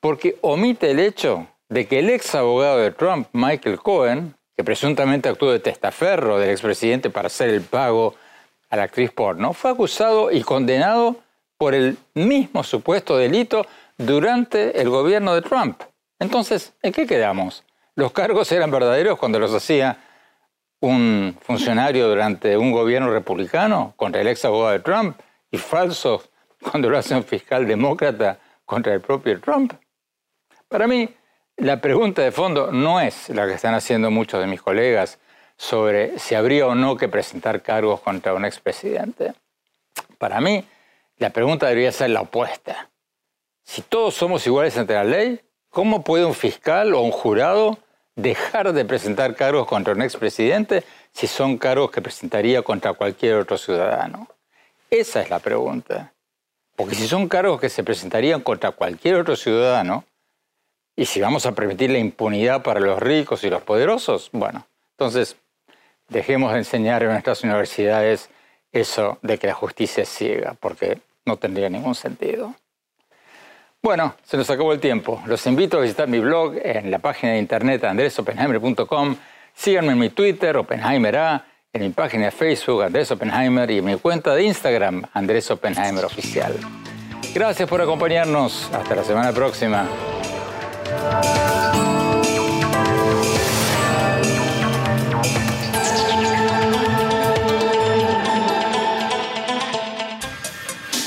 Porque 0.00 0.36
omite 0.42 0.90
el 0.90 1.00
hecho 1.00 1.46
de 1.70 1.86
que 1.86 2.00
el 2.00 2.10
ex 2.10 2.34
abogado 2.34 2.80
de 2.80 2.90
Trump, 2.90 3.28
Michael 3.32 3.78
Cohen, 3.78 4.34
que 4.56 4.64
presuntamente 4.64 5.28
actuó 5.28 5.52
de 5.52 5.60
testaferro 5.60 6.38
del 6.38 6.50
expresidente 6.50 7.10
para 7.10 7.26
hacer 7.26 7.50
el 7.50 7.62
pago 7.62 8.14
a 8.70 8.76
la 8.76 8.84
actriz 8.84 9.10
porno, 9.10 9.52
fue 9.52 9.70
acusado 9.70 10.30
y 10.30 10.42
condenado 10.42 11.16
por 11.58 11.74
el 11.74 11.96
mismo 12.14 12.62
supuesto 12.62 13.16
delito 13.16 13.66
durante 13.96 14.80
el 14.80 14.88
gobierno 14.88 15.34
de 15.34 15.42
Trump. 15.42 15.82
Entonces, 16.18 16.74
¿en 16.82 16.92
qué 16.92 17.06
quedamos? 17.06 17.64
¿Los 17.94 18.12
cargos 18.12 18.50
eran 18.52 18.70
verdaderos 18.70 19.18
cuando 19.18 19.38
los 19.38 19.54
hacía 19.54 19.98
un 20.80 21.36
funcionario 21.40 22.08
durante 22.08 22.56
un 22.56 22.72
gobierno 22.72 23.10
republicano 23.10 23.94
contra 23.96 24.20
el 24.20 24.26
ex 24.26 24.44
abogado 24.44 24.72
de 24.72 24.80
Trump 24.80 25.18
y 25.50 25.58
falsos 25.58 26.28
cuando 26.60 26.90
lo 26.90 26.98
hace 26.98 27.14
un 27.14 27.24
fiscal 27.24 27.66
demócrata 27.66 28.38
contra 28.64 28.94
el 28.94 29.00
propio 29.00 29.40
Trump? 29.40 29.72
Para 30.68 30.86
mí, 30.86 31.08
la 31.56 31.80
pregunta 31.80 32.22
de 32.22 32.32
fondo 32.32 32.72
no 32.72 33.00
es 33.00 33.28
la 33.30 33.46
que 33.46 33.54
están 33.54 33.74
haciendo 33.74 34.10
muchos 34.10 34.40
de 34.40 34.46
mis 34.46 34.60
colegas 34.60 35.18
sobre 35.56 36.18
si 36.18 36.34
habría 36.34 36.66
o 36.66 36.74
no 36.74 36.96
que 36.96 37.08
presentar 37.08 37.62
cargos 37.62 38.00
contra 38.00 38.34
un 38.34 38.44
expresidente. 38.44 39.34
Para 40.18 40.40
mí, 40.40 40.64
la 41.18 41.30
pregunta 41.30 41.66
debería 41.66 41.92
ser 41.92 42.10
la 42.10 42.22
opuesta. 42.22 42.90
Si 43.62 43.82
todos 43.82 44.14
somos 44.14 44.46
iguales 44.46 44.76
ante 44.76 44.94
la 44.94 45.04
ley, 45.04 45.40
¿cómo 45.70 46.02
puede 46.02 46.24
un 46.24 46.34
fiscal 46.34 46.92
o 46.92 47.00
un 47.00 47.12
jurado 47.12 47.78
dejar 48.16 48.72
de 48.72 48.84
presentar 48.84 49.34
cargos 49.34 49.66
contra 49.66 49.94
un 49.94 50.02
expresidente 50.02 50.84
si 51.12 51.26
son 51.26 51.56
cargos 51.56 51.90
que 51.90 52.02
presentaría 52.02 52.62
contra 52.62 52.92
cualquier 52.92 53.36
otro 53.36 53.56
ciudadano? 53.56 54.28
Esa 54.90 55.22
es 55.22 55.30
la 55.30 55.38
pregunta. 55.38 56.12
Porque 56.76 56.96
si 56.96 57.06
son 57.06 57.28
cargos 57.28 57.60
que 57.60 57.68
se 57.68 57.84
presentarían 57.84 58.40
contra 58.40 58.72
cualquier 58.72 59.16
otro 59.16 59.36
ciudadano, 59.36 60.04
y 60.96 61.06
si 61.06 61.20
vamos 61.20 61.46
a 61.46 61.52
permitir 61.52 61.90
la 61.90 61.98
impunidad 61.98 62.62
para 62.62 62.80
los 62.80 63.00
ricos 63.00 63.44
y 63.44 63.50
los 63.50 63.62
poderosos, 63.62 64.30
bueno, 64.32 64.66
entonces 64.92 65.36
dejemos 66.08 66.52
de 66.52 66.58
enseñar 66.58 67.02
en 67.02 67.10
nuestras 67.10 67.42
universidades 67.42 68.30
eso 68.72 69.18
de 69.22 69.38
que 69.38 69.46
la 69.46 69.54
justicia 69.54 70.02
es 70.02 70.08
ciega, 70.08 70.56
porque 70.58 70.98
no 71.24 71.36
tendría 71.36 71.68
ningún 71.68 71.94
sentido. 71.94 72.54
Bueno, 73.82 74.14
se 74.24 74.36
nos 74.36 74.48
acabó 74.48 74.72
el 74.72 74.80
tiempo. 74.80 75.22
Los 75.26 75.46
invito 75.46 75.76
a 75.76 75.80
visitar 75.80 76.08
mi 76.08 76.18
blog 76.18 76.54
en 76.56 76.90
la 76.90 77.00
página 77.00 77.32
de 77.32 77.38
internet 77.38 77.84
andresopenheimer.com. 77.84 79.16
Síganme 79.54 79.92
en 79.92 79.98
mi 79.98 80.08
Twitter, 80.10 80.56
Oppenheimer 80.56 81.16
A, 81.16 81.44
en 81.72 81.82
mi 81.82 81.90
página 81.90 82.26
de 82.26 82.30
Facebook, 82.30 82.82
Andrés 82.82 83.10
Oppenheimer, 83.10 83.70
y 83.70 83.78
en 83.78 83.84
mi 83.84 83.96
cuenta 83.96 84.34
de 84.34 84.44
Instagram, 84.44 85.02
Andrés 85.12 85.50
Oppenheimer 85.50 86.04
Oficial. 86.04 86.54
Gracias 87.34 87.68
por 87.68 87.82
acompañarnos. 87.82 88.70
Hasta 88.72 88.94
la 88.94 89.04
semana 89.04 89.32
próxima. 89.32 89.86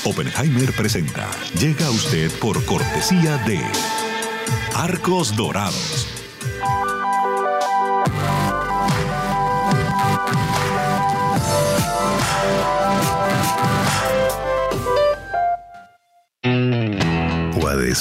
Oppenheimer 0.04 0.72
presenta. 0.72 1.28
Llega 1.60 1.90
usted 1.90 2.30
por 2.40 2.64
cortesía 2.64 3.36
de 3.46 3.60
Arcos 4.74 5.36
Dorados. 5.36 6.17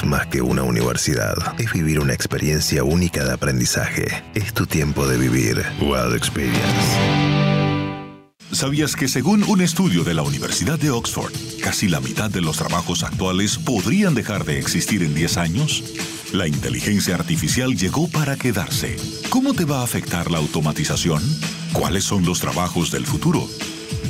Más 0.03 0.27
que 0.27 0.41
una 0.41 0.63
universidad. 0.63 1.35
Es 1.59 1.71
vivir 1.71 1.99
una 1.99 2.13
experiencia 2.13 2.83
única 2.83 3.23
de 3.23 3.33
aprendizaje. 3.33 4.23
Es 4.35 4.53
tu 4.53 4.65
tiempo 4.65 5.07
de 5.07 5.17
vivir. 5.17 5.63
Wild 5.79 6.15
Experience. 6.15 7.47
¿Sabías 8.51 8.95
que 8.95 9.07
según 9.07 9.43
un 9.43 9.61
estudio 9.61 10.03
de 10.03 10.13
la 10.13 10.23
Universidad 10.23 10.79
de 10.79 10.89
Oxford, 10.89 11.33
casi 11.61 11.87
la 11.87 11.99
mitad 11.99 12.29
de 12.29 12.41
los 12.41 12.57
trabajos 12.57 13.03
actuales 13.03 13.57
podrían 13.57 14.13
dejar 14.13 14.45
de 14.45 14.59
existir 14.59 15.03
en 15.03 15.13
10 15.13 15.37
años? 15.37 15.83
La 16.33 16.47
inteligencia 16.47 17.15
artificial 17.15 17.75
llegó 17.75 18.09
para 18.09 18.35
quedarse. 18.35 18.95
¿Cómo 19.29 19.53
te 19.53 19.65
va 19.65 19.81
a 19.81 19.83
afectar 19.83 20.31
la 20.31 20.37
automatización? 20.37 21.21
¿Cuáles 21.73 22.03
son 22.03 22.25
los 22.25 22.39
trabajos 22.39 22.91
del 22.91 23.05
futuro? 23.05 23.47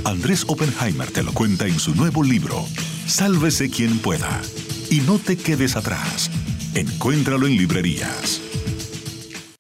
Andrés 0.06 0.46
Oppenheimer 0.48 1.12
te 1.12 1.24
lo 1.24 1.34
cuenta 1.34 1.66
en 1.66 1.80
su 1.80 1.96
nuevo 1.96 2.24
libro, 2.24 2.66
Sálvese 3.06 3.70
quien 3.70 4.00
pueda. 4.00 4.42
Y 4.90 5.02
no 5.02 5.20
te 5.20 5.38
quedes 5.38 5.76
atrás. 5.76 6.32
Encuéntralo 6.74 7.46
en 7.48 7.58
librerías. 7.58 8.42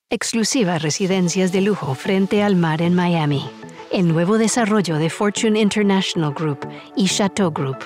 Exclusivas 0.10 0.82
residencias 0.82 1.52
de 1.52 1.60
lujo 1.60 1.96
frente 1.96 2.44
al 2.44 2.56
mar 2.56 2.82
en 2.82 2.96
Miami. 2.96 3.50
El 3.92 4.08
nuevo 4.08 4.38
desarrollo 4.38 4.98
de 4.98 5.10
Fortune 5.10 5.60
International 5.60 6.34
Group 6.34 6.66
y 6.96 7.08
Chateau 7.08 7.52
Group. 7.52 7.78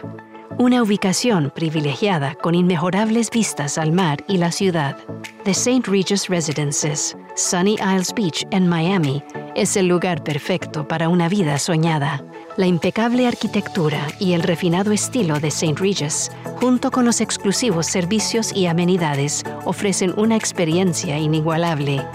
Una 0.60 0.84
ubicación 0.84 1.52
privilegiada 1.56 2.36
con 2.36 2.54
inmejorables 2.54 3.32
vistas 3.32 3.80
al 3.80 3.92
mar 3.92 4.24
y 4.28 4.38
la 4.38 4.52
ciudad. 4.52 4.98
The 5.44 5.52
St. 5.52 5.90
Regis 5.90 6.28
Residences, 6.28 7.18
Sunny 7.36 7.74
Isles 7.76 8.14
Beach 8.14 8.46
en 8.52 8.68
Miami, 8.68 9.24
es 9.56 9.76
el 9.78 9.88
lugar 9.88 10.24
perfecto 10.24 10.88
para 10.88 11.10
una 11.10 11.28
vida 11.28 11.58
soñada. 11.58 12.24
La 12.58 12.68
impecable 12.68 13.28
arquitectura 13.28 14.08
y 14.20 14.34
el 14.34 14.44
refinado 14.44 14.92
estilo 14.92 15.40
de 15.40 15.48
St. 15.48 15.74
Regis, 15.78 16.30
junto 16.60 16.92
con 16.92 17.06
los 17.06 17.22
exclusivos 17.22 17.88
servicios 17.88 18.52
y 18.54 18.66
amenidades, 18.66 19.44
ofrecen 19.64 20.14
una 20.18 20.36
experiencia 20.36 21.18
inigualable. 21.18 22.06